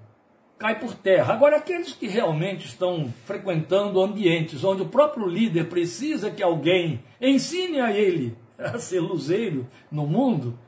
cai 0.59 0.79
por 0.79 0.95
terra. 0.95 1.35
Agora, 1.35 1.57
aqueles 1.57 1.93
que 1.93 2.07
realmente 2.07 2.67
estão 2.67 3.13
frequentando 3.25 4.01
ambientes 4.01 4.65
onde 4.65 4.83
o 4.83 4.89
próprio 4.89 5.27
líder 5.27 5.69
precisa 5.69 6.31
que 6.31 6.43
alguém 6.43 7.03
ensine 7.21 7.81
a 7.81 7.93
ele 7.93 8.37
a 8.59 8.79
ser 8.79 9.01
luzeiro 9.01 9.67
no 9.91 10.07
mundo, 10.07 10.59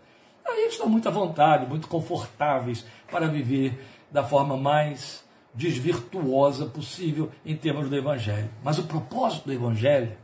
aí 0.44 0.66
estão 0.68 0.88
muito 0.88 1.08
à 1.08 1.10
vontade, 1.10 1.66
muito 1.66 1.88
confortáveis 1.88 2.84
para 3.10 3.26
viver 3.26 3.78
da 4.10 4.22
forma 4.22 4.56
mais 4.56 5.26
desvirtuosa 5.54 6.66
possível 6.66 7.30
em 7.44 7.56
termos 7.56 7.88
do 7.88 7.96
Evangelho. 7.96 8.50
Mas 8.62 8.78
o 8.78 8.84
propósito 8.84 9.46
do 9.46 9.52
Evangelho 9.52 10.16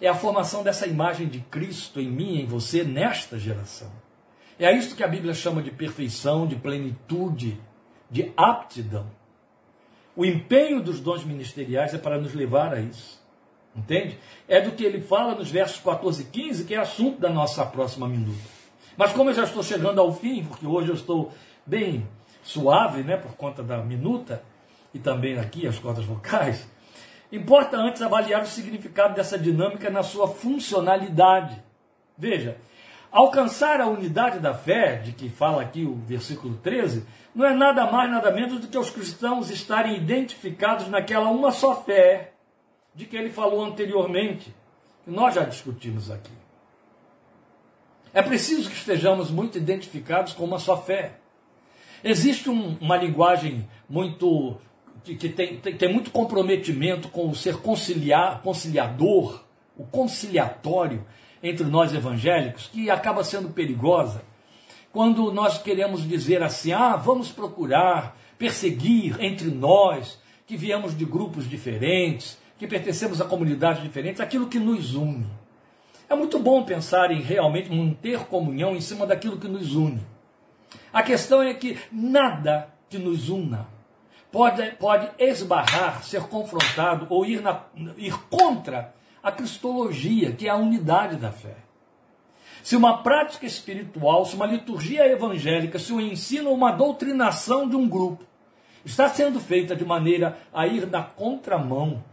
é 0.00 0.08
a 0.08 0.14
formação 0.14 0.62
dessa 0.62 0.86
imagem 0.86 1.28
de 1.28 1.40
Cristo 1.40 2.00
em 2.00 2.10
mim, 2.10 2.40
em 2.40 2.46
você, 2.46 2.84
nesta 2.84 3.38
geração. 3.38 3.90
É 4.58 4.72
isto 4.72 4.96
que 4.96 5.04
a 5.04 5.08
Bíblia 5.08 5.34
chama 5.34 5.62
de 5.62 5.70
perfeição, 5.70 6.46
de 6.46 6.56
plenitude, 6.56 7.60
de 8.10 8.32
aptidão. 8.36 9.06
O 10.16 10.24
empenho 10.24 10.82
dos 10.82 10.98
dons 10.98 11.24
ministeriais 11.24 11.92
é 11.92 11.98
para 11.98 12.18
nos 12.18 12.32
levar 12.32 12.72
a 12.72 12.80
isso. 12.80 13.20
Entende? 13.76 14.18
É 14.48 14.58
do 14.60 14.72
que 14.72 14.82
ele 14.82 15.02
fala 15.02 15.34
nos 15.34 15.50
versos 15.50 15.78
14 15.80 16.22
e 16.22 16.26
15, 16.26 16.64
que 16.64 16.74
é 16.74 16.78
assunto 16.78 17.20
da 17.20 17.28
nossa 17.28 17.64
próxima 17.66 18.08
minuta. 18.08 18.40
Mas 18.96 19.12
como 19.12 19.28
eu 19.28 19.34
já 19.34 19.44
estou 19.44 19.62
chegando 19.62 20.00
ao 20.00 20.14
fim, 20.14 20.44
porque 20.44 20.66
hoje 20.66 20.88
eu 20.88 20.94
estou 20.94 21.30
bem 21.66 22.08
suave, 22.42 23.02
né, 23.02 23.18
por 23.18 23.32
conta 23.36 23.62
da 23.62 23.76
minuta, 23.78 24.42
e 24.94 24.98
também 24.98 25.38
aqui 25.38 25.66
as 25.66 25.78
cordas 25.78 26.06
vocais, 26.06 26.66
importa 27.30 27.76
antes 27.76 28.00
avaliar 28.00 28.42
o 28.42 28.46
significado 28.46 29.14
dessa 29.14 29.38
dinâmica 29.38 29.90
na 29.90 30.02
sua 30.02 30.26
funcionalidade. 30.26 31.62
Veja, 32.16 32.56
alcançar 33.10 33.80
a 33.80 33.86
unidade 33.86 34.38
da 34.38 34.54
fé, 34.54 34.96
de 34.96 35.12
que 35.12 35.28
fala 35.28 35.62
aqui 35.62 35.84
o 35.84 35.94
versículo 35.94 36.56
13, 36.62 37.04
não 37.34 37.44
é 37.44 37.54
nada 37.54 37.90
mais, 37.90 38.10
nada 38.10 38.30
menos 38.30 38.60
do 38.60 38.68
que 38.68 38.78
os 38.78 38.90
cristãos 38.90 39.50
estarem 39.50 39.96
identificados 39.96 40.88
naquela 40.88 41.28
uma 41.30 41.52
só 41.52 41.82
fé 41.82 42.32
de 42.94 43.04
que 43.04 43.16
ele 43.16 43.30
falou 43.30 43.64
anteriormente, 43.64 44.54
que 45.04 45.10
nós 45.10 45.34
já 45.34 45.44
discutimos 45.44 46.10
aqui. 46.10 46.32
É 48.12 48.22
preciso 48.22 48.70
que 48.70 48.76
estejamos 48.76 49.30
muito 49.30 49.58
identificados 49.58 50.32
com 50.32 50.44
uma 50.44 50.58
só 50.58 50.80
fé. 50.80 51.18
Existe 52.02 52.48
um, 52.48 52.78
uma 52.80 52.96
linguagem 52.96 53.68
muito 53.88 54.58
que, 55.04 55.28
tem, 55.28 55.58
tem, 55.58 55.76
tem, 55.76 55.92
muito 55.92 56.10
comprometimento 56.10 57.08
com 57.08 57.28
o 57.28 57.34
ser 57.34 57.58
conciliar, 57.58 58.40
conciliador, 58.42 59.44
o 59.76 59.84
conciliatório 59.84 61.04
entre 61.48 61.64
nós 61.64 61.94
evangélicos, 61.94 62.68
que 62.72 62.90
acaba 62.90 63.24
sendo 63.24 63.50
perigosa 63.50 64.22
quando 64.92 65.30
nós 65.30 65.58
queremos 65.58 66.08
dizer 66.08 66.42
assim: 66.42 66.72
ah, 66.72 66.96
vamos 66.96 67.30
procurar 67.30 68.16
perseguir 68.38 69.16
entre 69.20 69.48
nós, 69.48 70.18
que 70.46 70.56
viemos 70.56 70.96
de 70.96 71.04
grupos 71.04 71.48
diferentes, 71.48 72.38
que 72.58 72.66
pertencemos 72.66 73.20
a 73.20 73.24
comunidades 73.24 73.82
diferentes, 73.82 74.20
aquilo 74.20 74.48
que 74.48 74.58
nos 74.58 74.94
une. 74.94 75.26
É 76.08 76.14
muito 76.14 76.38
bom 76.38 76.62
pensar 76.62 77.10
em 77.10 77.20
realmente 77.20 77.70
manter 77.70 78.20
comunhão 78.20 78.76
em 78.76 78.80
cima 78.80 79.06
daquilo 79.06 79.38
que 79.38 79.48
nos 79.48 79.74
une. 79.74 80.00
A 80.92 81.02
questão 81.02 81.42
é 81.42 81.52
que 81.52 81.78
nada 81.90 82.68
que 82.88 82.96
nos 82.96 83.28
una 83.28 83.66
pode, 84.30 84.70
pode 84.72 85.10
esbarrar, 85.18 86.04
ser 86.04 86.22
confrontado 86.22 87.06
ou 87.10 87.26
ir, 87.26 87.42
na, 87.42 87.64
ir 87.96 88.16
contra 88.30 88.94
a 89.26 89.32
cristologia, 89.32 90.32
que 90.32 90.46
é 90.46 90.50
a 90.50 90.56
unidade 90.56 91.16
da 91.16 91.32
fé. 91.32 91.56
Se 92.62 92.76
uma 92.76 93.02
prática 93.02 93.46
espiritual, 93.46 94.24
se 94.24 94.34
uma 94.34 94.46
liturgia 94.46 95.06
evangélica, 95.06 95.78
se 95.78 95.92
um 95.92 96.00
ensino 96.00 96.50
ou 96.50 96.56
uma 96.56 96.72
doutrinação 96.72 97.68
de 97.68 97.76
um 97.76 97.88
grupo 97.88 98.24
está 98.84 99.08
sendo 99.08 99.40
feita 99.40 99.74
de 99.74 99.84
maneira 99.84 100.38
a 100.52 100.66
ir 100.66 100.86
na 100.86 101.02
contramão 101.02 102.04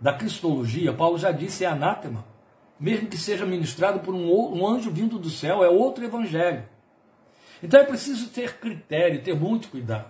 da 0.00 0.12
cristologia, 0.12 0.92
Paulo 0.92 1.18
já 1.18 1.30
disse, 1.30 1.64
é 1.64 1.68
anátema 1.68 2.24
mesmo 2.78 3.08
que 3.08 3.18
seja 3.18 3.44
ministrado 3.44 4.00
por 4.00 4.14
um, 4.14 4.66
anjo 4.66 4.90
vindo 4.90 5.18
do 5.18 5.28
céu, 5.28 5.64
é 5.64 5.68
outro 5.68 6.04
evangelho. 6.04 6.64
Então 7.62 7.80
é 7.80 7.84
preciso 7.84 8.28
ter 8.28 8.58
critério, 8.58 9.22
ter 9.22 9.34
muito 9.34 9.68
cuidado. 9.68 10.06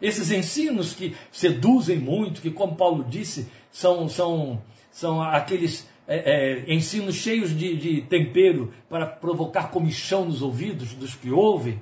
Esses 0.00 0.30
ensinos 0.30 0.92
que 0.92 1.16
seduzem 1.32 1.98
muito, 1.98 2.42
que, 2.42 2.50
como 2.50 2.76
Paulo 2.76 3.04
disse, 3.04 3.50
são, 3.70 4.08
são, 4.08 4.62
são 4.98 5.22
aqueles 5.22 5.88
é, 6.08 6.64
é, 6.66 6.74
ensinos 6.74 7.14
cheios 7.14 7.56
de, 7.56 7.76
de 7.76 8.02
tempero 8.02 8.74
para 8.88 9.06
provocar 9.06 9.70
comichão 9.70 10.24
nos 10.24 10.42
ouvidos 10.42 10.92
dos 10.92 11.14
que 11.14 11.30
ouvem, 11.30 11.80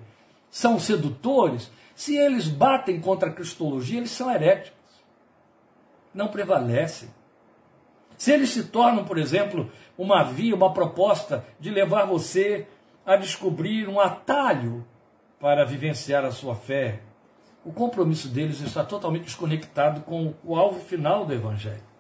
são 0.51 0.79
sedutores. 0.79 1.71
Se 1.95 2.15
eles 2.15 2.47
batem 2.47 3.01
contra 3.01 3.31
a 3.31 3.33
cristologia, 3.33 3.97
eles 3.97 4.11
são 4.11 4.31
heréticos. 4.31 4.77
Não 6.13 6.29
prevalecem. 6.29 7.09
Se 8.19 8.33
eles 8.33 8.51
se 8.51 8.65
tornam, 8.65 9.03
por 9.03 9.17
exemplo, 9.17 9.73
uma 9.97 10.23
via, 10.23 10.55
uma 10.55 10.75
proposta 10.75 11.43
de 11.59 11.71
levar 11.71 12.05
você 12.05 12.67
a 13.07 13.17
descobrir 13.17 13.89
um 13.89 13.99
atalho 13.99 14.85
para 15.41 15.65
vivenciar 15.65 16.23
a 16.23 16.33
sua 16.33 16.55
fé, 16.55 17.01
o 17.65 17.73
compromisso 17.73 18.29
deles 18.29 18.61
está 18.61 18.85
totalmente 18.85 19.25
desconectado 19.25 20.03
com 20.03 20.35
o 20.45 20.55
alvo 20.55 20.81
final 20.81 21.25
do 21.25 21.33
Evangelho. 21.33 21.96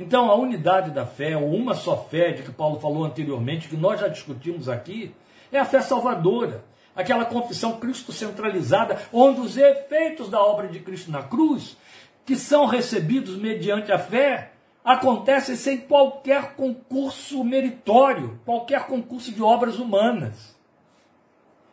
Então, 0.00 0.30
a 0.30 0.34
unidade 0.34 0.92
da 0.92 1.04
fé, 1.04 1.36
ou 1.36 1.54
uma 1.54 1.74
só 1.74 1.94
fé, 1.94 2.32
de 2.32 2.42
que 2.42 2.50
Paulo 2.50 2.80
falou 2.80 3.04
anteriormente, 3.04 3.68
que 3.68 3.76
nós 3.76 4.00
já 4.00 4.08
discutimos 4.08 4.66
aqui, 4.66 5.14
é 5.52 5.58
a 5.58 5.64
fé 5.66 5.82
salvadora. 5.82 6.64
Aquela 6.96 7.26
confissão 7.26 7.78
Cristo 7.78 8.10
centralizada, 8.10 8.98
onde 9.12 9.42
os 9.42 9.58
efeitos 9.58 10.30
da 10.30 10.42
obra 10.42 10.68
de 10.68 10.80
Cristo 10.80 11.10
na 11.10 11.22
cruz, 11.22 11.76
que 12.24 12.34
são 12.34 12.64
recebidos 12.64 13.36
mediante 13.36 13.92
a 13.92 13.98
fé, 13.98 14.52
acontecem 14.82 15.54
sem 15.54 15.76
qualquer 15.76 16.54
concurso 16.54 17.44
meritório, 17.44 18.40
qualquer 18.46 18.86
concurso 18.86 19.30
de 19.30 19.42
obras 19.42 19.78
humanas. 19.78 20.56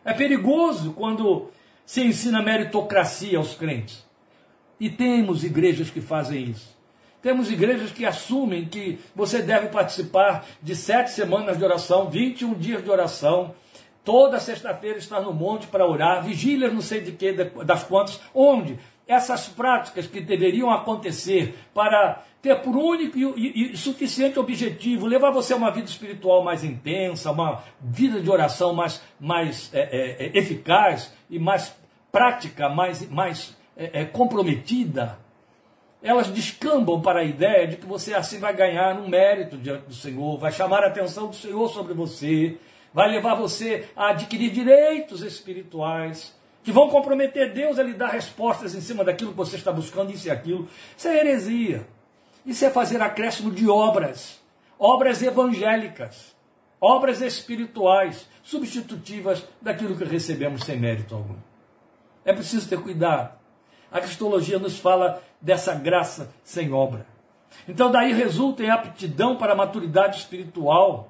É 0.04 0.14
perigoso 0.14 0.92
quando 0.92 1.50
se 1.86 2.04
ensina 2.04 2.42
meritocracia 2.42 3.38
aos 3.38 3.56
crentes. 3.56 4.06
E 4.78 4.90
temos 4.90 5.46
igrejas 5.46 5.90
que 5.90 6.02
fazem 6.02 6.44
isso. 6.44 6.77
Temos 7.28 7.52
igrejas 7.52 7.92
que 7.92 8.06
assumem 8.06 8.64
que 8.64 9.00
você 9.14 9.42
deve 9.42 9.68
participar 9.68 10.46
de 10.64 10.74
sete 10.74 11.12
semanas 11.12 11.58
de 11.58 11.66
oração, 11.66 12.10
21 12.10 12.54
dias 12.54 12.82
de 12.82 12.90
oração, 12.90 13.54
toda 14.02 14.40
sexta-feira 14.40 14.98
estar 14.98 15.20
no 15.20 15.34
monte 15.34 15.68
para 15.68 15.86
orar, 15.86 16.24
vigílias 16.24 16.72
não 16.72 16.80
sei 16.80 17.02
de 17.02 17.12
que, 17.12 17.34
das 17.34 17.84
quantas, 17.84 18.22
onde? 18.34 18.80
Essas 19.06 19.46
práticas 19.50 20.08
que 20.08 20.22
deveriam 20.22 20.72
acontecer 20.72 21.54
para 21.74 22.24
ter 22.42 22.62
por 22.62 22.78
único 22.78 23.18
e, 23.18 23.76
suficiente 23.76 24.40
objetivo 24.40 25.06
levar 25.06 25.32
você 25.32 25.52
a 25.52 25.58
uma 25.58 25.70
vida 25.70 25.90
espiritual 25.90 26.46
mais 26.46 26.64
intensa, 26.64 27.32
uma 27.32 27.62
vida 27.82 28.22
de 28.22 28.30
oração 28.30 28.74
mais, 28.74 29.02
mais 29.20 29.70
é, 29.74 29.82
é, 29.82 30.28
é 30.28 30.38
eficaz 30.40 31.14
e 31.30 31.38
mais 31.38 31.76
prática, 32.10 32.70
mais, 32.70 33.06
mais 33.10 33.54
é, 33.76 34.04
é, 34.04 34.06
comprometida, 34.06 35.20
elas 36.08 36.28
descambam 36.28 37.02
para 37.02 37.20
a 37.20 37.24
ideia 37.24 37.68
de 37.68 37.76
que 37.76 37.86
você 37.86 38.14
assim 38.14 38.40
vai 38.40 38.56
ganhar 38.56 38.98
um 38.98 39.10
mérito 39.10 39.58
diante 39.58 39.88
do 39.88 39.94
Senhor, 39.94 40.38
vai 40.38 40.52
chamar 40.52 40.84
a 40.84 40.88
atenção 40.88 41.28
do 41.28 41.36
Senhor 41.36 41.68
sobre 41.70 41.94
você, 41.94 42.58
vai 42.94 43.10
levar 43.10 43.36
você 43.36 43.90
a 43.96 44.12
adquirir 44.12 44.52
direitos 44.52 45.22
espirituais 45.22 46.34
que 46.64 46.72
vão 46.72 46.90
comprometer 46.90 47.54
Deus 47.54 47.78
a 47.78 47.84
lhe 47.84 47.94
dar 47.94 48.10
respostas 48.10 48.74
em 48.74 48.82
cima 48.82 49.04
daquilo 49.04 49.32
que 49.32 49.38
você 49.38 49.56
está 49.56 49.72
buscando, 49.72 50.12
isso 50.12 50.28
e 50.28 50.32
aquilo. 50.32 50.68
Isso 50.98 51.08
é 51.08 51.18
heresia. 51.18 51.88
Isso 52.46 52.64
é 52.66 52.70
fazer 52.70 53.02
acréscimo 53.02 53.52
de 53.52 53.70
obras, 53.70 54.42
obras 54.80 55.22
evangélicas, 55.22 56.36
obras 56.80 57.22
espirituais, 57.22 58.28
substitutivas 58.44 59.46
daquilo 59.62 59.96
que 59.96 60.06
recebemos 60.06 60.64
sem 60.64 60.78
mérito 60.78 61.16
algum. 61.16 61.36
É 62.24 62.34
preciso 62.34 62.68
ter 62.68 62.82
cuidado. 62.82 63.37
A 63.92 64.00
cristologia 64.00 64.60
nos 64.60 64.78
fala 64.80 65.22
dessa 65.42 65.74
graça 65.74 66.32
sem 66.44 66.74
obra. 66.74 67.06
Então, 67.68 67.92
daí 67.92 68.14
resulta 68.14 68.64
em 68.64 68.70
aptidão 68.70 69.36
para 69.36 69.54
a 69.54 69.56
maturidade 69.56 70.18
espiritual, 70.18 71.10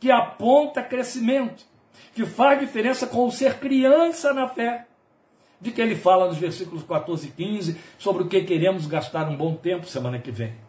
que 0.00 0.10
aponta 0.10 0.82
crescimento, 0.82 1.64
que 2.14 2.24
faz 2.24 2.60
diferença 2.60 3.06
com 3.06 3.26
o 3.26 3.32
ser 3.32 3.58
criança 3.58 4.32
na 4.32 4.48
fé, 4.48 4.86
de 5.60 5.70
que 5.70 5.80
ele 5.80 5.96
fala 5.96 6.28
nos 6.28 6.38
versículos 6.38 6.84
14 6.84 7.28
e 7.28 7.30
15 7.30 7.80
sobre 7.98 8.22
o 8.22 8.28
que 8.28 8.42
queremos 8.42 8.86
gastar 8.86 9.28
um 9.28 9.36
bom 9.36 9.54
tempo 9.54 9.86
semana 9.86 10.18
que 10.18 10.30
vem. 10.30 10.67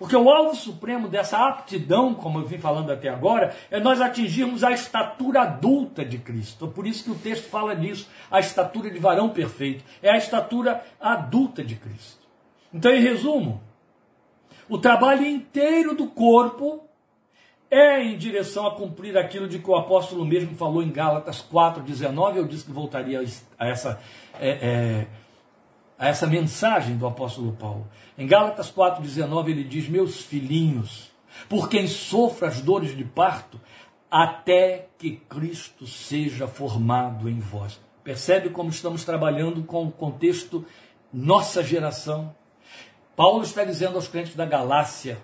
Porque 0.00 0.16
o 0.16 0.30
alvo 0.30 0.56
supremo 0.56 1.08
dessa 1.08 1.46
aptidão, 1.46 2.14
como 2.14 2.38
eu 2.38 2.46
vim 2.46 2.56
falando 2.56 2.90
até 2.90 3.10
agora, 3.10 3.54
é 3.70 3.78
nós 3.78 4.00
atingirmos 4.00 4.64
a 4.64 4.72
estatura 4.72 5.42
adulta 5.42 6.02
de 6.02 6.16
Cristo. 6.16 6.66
Por 6.68 6.86
isso 6.86 7.04
que 7.04 7.10
o 7.10 7.14
texto 7.14 7.50
fala 7.50 7.76
disso, 7.76 8.08
a 8.30 8.40
estatura 8.40 8.90
de 8.90 8.98
varão 8.98 9.28
perfeito. 9.28 9.84
É 10.02 10.10
a 10.10 10.16
estatura 10.16 10.82
adulta 10.98 11.62
de 11.62 11.76
Cristo. 11.76 12.26
Então, 12.72 12.90
em 12.90 13.02
resumo, 13.02 13.60
o 14.70 14.78
trabalho 14.78 15.26
inteiro 15.26 15.94
do 15.94 16.06
corpo 16.06 16.88
é 17.70 18.02
em 18.02 18.16
direção 18.16 18.66
a 18.66 18.74
cumprir 18.74 19.18
aquilo 19.18 19.46
de 19.46 19.58
que 19.58 19.68
o 19.68 19.76
apóstolo 19.76 20.24
mesmo 20.24 20.56
falou 20.56 20.82
em 20.82 20.90
Gálatas 20.90 21.46
4,19. 21.52 22.36
Eu 22.36 22.46
disse 22.46 22.64
que 22.64 22.72
voltaria 22.72 23.22
a 23.58 23.68
essa, 23.68 24.00
é, 24.40 24.48
é, 24.48 25.06
a 26.00 26.08
essa 26.08 26.26
mensagem 26.26 26.96
do 26.96 27.06
apóstolo 27.06 27.52
Paulo. 27.52 27.86
Em 28.16 28.26
Gálatas 28.26 28.72
4,19 28.72 29.50
ele 29.50 29.62
diz: 29.62 29.86
Meus 29.86 30.22
filhinhos, 30.22 31.10
por 31.46 31.68
quem 31.68 31.86
sofra 31.86 32.48
as 32.48 32.62
dores 32.62 32.96
de 32.96 33.04
parto, 33.04 33.60
até 34.10 34.88
que 34.98 35.16
Cristo 35.28 35.86
seja 35.86 36.48
formado 36.48 37.28
em 37.28 37.38
vós. 37.38 37.78
Percebe 38.02 38.48
como 38.48 38.70
estamos 38.70 39.04
trabalhando 39.04 39.62
com 39.62 39.84
o 39.84 39.92
contexto 39.92 40.64
nossa 41.12 41.62
geração? 41.62 42.34
Paulo 43.14 43.42
está 43.42 43.62
dizendo 43.62 43.96
aos 43.96 44.08
crentes 44.08 44.34
da 44.34 44.46
Galácia, 44.46 45.18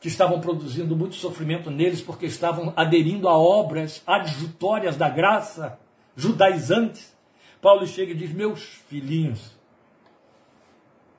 que 0.00 0.08
estavam 0.08 0.40
produzindo 0.40 0.96
muito 0.96 1.14
sofrimento 1.14 1.70
neles 1.70 2.00
porque 2.00 2.26
estavam 2.26 2.72
aderindo 2.74 3.28
a 3.28 3.38
obras 3.38 4.02
adjutórias 4.04 4.96
da 4.96 5.08
graça, 5.08 5.78
judaizantes. 6.16 7.16
Paulo 7.62 7.86
chega 7.86 8.10
e 8.10 8.16
diz: 8.16 8.32
Meus 8.32 8.60
filhinhos, 8.88 9.55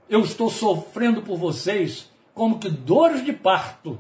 eu 0.10 0.22
estou 0.22 0.50
sofrendo 0.50 1.22
por 1.22 1.38
vocês 1.38 2.10
como 2.34 2.60
que 2.60 2.70
dores 2.70 3.24
de 3.24 3.34
parto. 3.34 4.00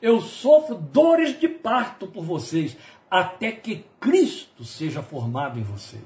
Eu 0.00 0.20
sofro 0.20 0.74
dores 0.74 1.38
de 1.38 1.48
parto 1.48 2.06
por 2.06 2.24
vocês, 2.24 2.76
até 3.10 3.52
que 3.52 3.84
Cristo 4.00 4.64
seja 4.64 5.02
formado 5.02 5.58
em 5.58 5.62
vocês. 5.62 6.02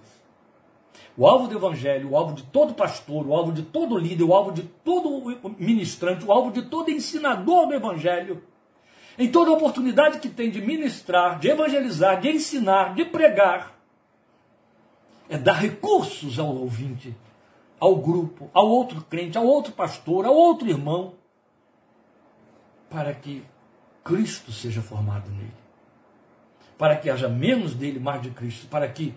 O 1.17 1.27
alvo 1.27 1.49
do 1.49 1.57
evangelho, 1.57 2.11
o 2.11 2.17
alvo 2.17 2.35
de 2.35 2.45
todo 2.45 2.75
pastor, 2.75 3.27
o 3.27 3.35
alvo 3.35 3.53
de 3.53 3.63
todo 3.63 3.99
líder, 3.99 4.23
o 4.23 4.35
alvo 4.35 4.53
de 4.53 4.63
todo 4.63 5.55
ministrante, 5.59 6.25
o 6.25 6.31
alvo 6.31 6.53
de 6.53 6.63
todo 6.63 6.91
ensinador 6.91 7.67
do 7.67 7.75
evangelho, 7.75 8.43
em 9.19 9.29
toda 9.29 9.51
oportunidade 9.51 10.21
que 10.21 10.29
tem 10.29 10.49
de 10.49 10.61
ministrar, 10.61 11.41
de 11.41 11.49
evangelizar, 11.49 12.21
de 12.21 12.29
ensinar, 12.29 12.95
de 12.95 13.05
pregar, 13.05 13.77
é 15.29 15.37
dar 15.37 15.55
recursos 15.55 16.39
ao 16.39 16.55
ouvinte, 16.55 17.15
ao 17.81 17.97
grupo, 17.97 18.51
ao 18.53 18.69
outro 18.69 19.03
crente, 19.03 19.38
ao 19.38 19.45
outro 19.45 19.73
pastor, 19.73 20.27
ao 20.27 20.35
outro 20.35 20.69
irmão, 20.69 21.14
para 22.91 23.14
que 23.14 23.43
Cristo 24.03 24.53
seja 24.53 24.81
formado 24.81 25.31
nele. 25.31 25.53
Para 26.77 26.97
que 26.97 27.11
haja 27.11 27.29
menos 27.29 27.75
dele, 27.75 27.99
mais 27.99 28.23
de 28.23 28.31
Cristo, 28.31 28.67
para 28.69 28.88
que 28.88 29.14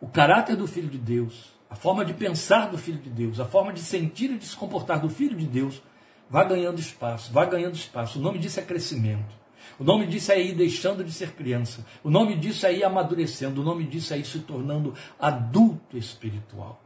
o 0.00 0.08
caráter 0.08 0.56
do 0.56 0.66
Filho 0.66 0.88
de 0.88 0.98
Deus, 0.98 1.54
a 1.70 1.74
forma 1.74 2.04
de 2.04 2.12
pensar 2.12 2.68
do 2.68 2.76
Filho 2.76 2.98
de 2.98 3.08
Deus, 3.08 3.40
a 3.40 3.44
forma 3.44 3.72
de 3.72 3.80
sentir 3.80 4.30
e 4.30 4.38
de 4.38 4.46
se 4.46 4.56
comportar 4.56 5.00
do 5.00 5.08
Filho 5.08 5.36
de 5.36 5.46
Deus, 5.46 5.82
vai 6.28 6.46
ganhando 6.46 6.78
espaço, 6.78 7.32
vai 7.32 7.48
ganhando 7.48 7.74
espaço. 7.74 8.18
O 8.18 8.22
nome 8.22 8.38
disso 8.38 8.60
é 8.60 8.62
crescimento. 8.62 9.34
O 9.78 9.84
nome 9.84 10.06
disso 10.06 10.32
é 10.32 10.40
ir 10.40 10.54
deixando 10.54 11.04
de 11.04 11.12
ser 11.12 11.32
criança. 11.32 11.84
O 12.02 12.10
nome 12.10 12.36
disso 12.36 12.66
é 12.66 12.74
ir 12.74 12.84
amadurecendo. 12.84 13.60
O 13.60 13.64
nome 13.64 13.84
disso 13.84 14.14
é 14.14 14.18
ir 14.18 14.24
se 14.24 14.40
tornando 14.40 14.94
adulto 15.18 15.96
espiritual, 15.96 16.80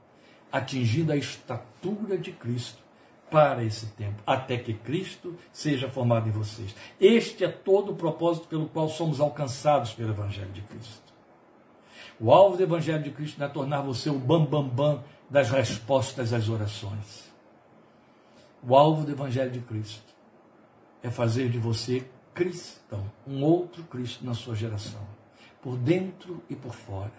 atingindo 0.51 1.13
a 1.13 1.17
estatura 1.17 2.17
de 2.19 2.33
Cristo 2.33 2.83
para 3.31 3.63
esse 3.63 3.87
tempo, 3.87 4.21
até 4.27 4.57
que 4.57 4.75
Cristo 4.75 5.37
seja 5.53 5.89
formado 5.89 6.29
em 6.29 6.33
vocês. 6.33 6.75
Este 7.01 7.45
é 7.45 7.49
todo 7.49 7.93
o 7.93 7.97
propósito 7.97 8.49
pelo 8.49 8.69
qual 8.69 8.89
somos 8.89 9.21
alcançados 9.21 9.93
pelo 9.93 10.11
Evangelho 10.11 10.51
de 10.51 10.63
Cristo. 10.63 11.11
O 12.19 12.33
alvo 12.33 12.57
do 12.57 12.63
Evangelho 12.63 13.03
de 13.03 13.11
Cristo 13.11 13.39
não 13.39 13.47
é 13.47 13.49
tornar 13.49 13.83
você 13.83 14.11
o 14.11 14.19
bambambam 14.19 14.69
bam, 14.69 14.95
bam 14.97 15.05
das 15.31 15.51
respostas 15.51 16.33
às 16.33 16.49
orações. 16.49 17.31
O 18.63 18.75
alvo 18.77 19.07
do 19.07 19.13
Evangelho 19.13 19.51
de 19.51 19.61
Cristo 19.61 20.13
é 21.03 21.11
fazer 21.11 21.49
de 21.49 21.59
você 21.59 22.05
cristão, 22.35 23.11
um 23.27 23.43
outro 23.43 23.85
Cristo 23.85 24.25
na 24.25 24.35
sua 24.35 24.55
geração, 24.55 25.07
por 25.63 25.77
dentro 25.77 26.43
e 26.49 26.57
por 26.57 26.75
fora, 26.75 27.13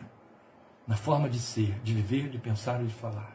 na 0.92 0.98
forma 0.98 1.30
de 1.30 1.40
ser, 1.40 1.80
de 1.86 1.94
viver, 1.94 2.28
de 2.28 2.38
pensar 2.38 2.82
e 2.82 2.86
de 2.86 2.94
falar. 2.94 3.34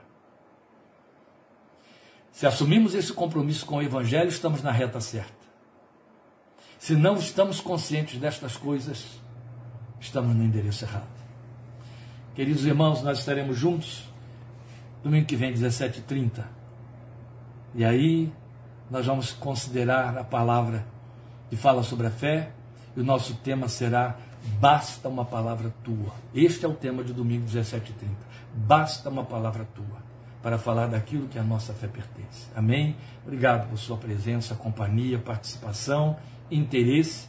Se 2.31 2.47
assumimos 2.47 2.95
esse 2.95 3.15
compromisso 3.15 3.65
com 3.65 3.77
o 3.77 3.83
Evangelho, 3.83 4.29
estamos 4.29 4.63
na 4.63 4.71
reta 4.71 5.01
certa. 5.01 5.33
Se 6.79 6.95
não 6.95 7.17
estamos 7.17 7.59
conscientes 7.59 8.21
destas 8.21 8.59
coisas, 8.59 9.23
estamos 9.99 10.37
no 10.37 10.45
endereço 10.45 10.85
errado. 10.85 11.09
Queridos 12.35 12.67
irmãos, 12.67 13.03
nós 13.03 13.21
estaremos 13.21 13.57
juntos 13.57 14.05
domingo 15.03 15.25
que 15.25 15.35
vem, 15.35 15.55
17h30. 15.55 16.45
E 17.75 17.87
aí 17.87 18.31
nós 18.91 19.07
vamos 19.07 19.33
considerar 19.33 20.19
a 20.19 20.25
palavra 20.25 20.87
que 21.49 21.57
fala 21.57 21.83
sobre 21.83 22.07
a 22.07 22.11
fé, 22.11 22.53
e 22.95 23.01
o 23.01 23.05
nosso 23.05 23.35
tema 23.37 23.67
será 23.67 24.15
Basta 24.61 25.09
uma 25.09 25.25
palavra 25.25 25.73
tua. 25.85 26.13
Este 26.35 26.65
é 26.65 26.69
o 26.69 26.75
tema 26.75 27.05
de 27.05 27.13
domingo 27.13 27.47
17h30. 27.47 28.09
Basta 28.55 29.11
uma 29.11 29.25
palavra 29.25 29.67
tua 29.75 30.07
para 30.43 30.59
falar 30.59 30.87
daquilo 30.87 31.29
que 31.29 31.39
a 31.39 31.43
nossa 31.43 31.75
fé 31.75 31.89
pertence. 31.89 32.47
Amém? 32.55 32.97
Obrigado 33.25 33.69
por 33.69 33.77
sua 33.77 33.97
presença, 33.97 34.55
companhia, 34.55 35.19
participação, 35.19 36.17
interesse. 36.51 37.29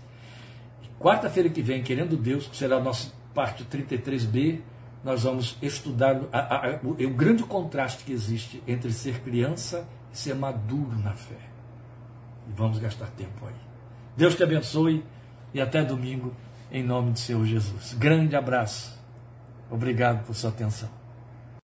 Quarta-feira 1.00 1.50
que 1.50 1.62
vem, 1.62 1.84
querendo 1.84 2.16
Deus, 2.16 2.48
que 2.48 2.56
será 2.56 2.78
a 2.78 2.80
nossa 2.80 3.12
parte 3.34 3.64
33B, 3.66 4.62
nós 5.04 5.24
vamos 5.24 5.58
estudar 5.62 6.22
a, 6.32 6.40
a, 6.40 6.68
a, 6.68 6.80
o, 6.84 6.92
o 6.92 7.10
grande 7.10 7.44
contraste 7.44 8.04
que 8.04 8.12
existe 8.12 8.62
entre 8.68 8.92
ser 8.92 9.22
criança 9.22 9.88
e 10.14 10.18
ser 10.18 10.36
maduro 10.36 10.98
na 11.00 11.14
fé. 11.14 11.40
E 12.48 12.52
vamos 12.52 12.80
gastar 12.80 13.08
tempo 13.18 13.46
aí. 13.46 13.56
Deus 14.16 14.36
te 14.36 14.44
abençoe 14.44 15.04
e 15.54 15.62
até 15.62 15.84
domingo, 15.84 16.36
em 16.72 16.84
nome 16.84 17.12
do 17.12 17.20
Senhor 17.20 17.46
Jesus. 17.46 17.94
Grande 17.94 18.36
abraço. 18.36 18.98
Obrigado 19.70 20.26
por 20.26 20.36
sua 20.36 20.50
atenção. 20.50 20.90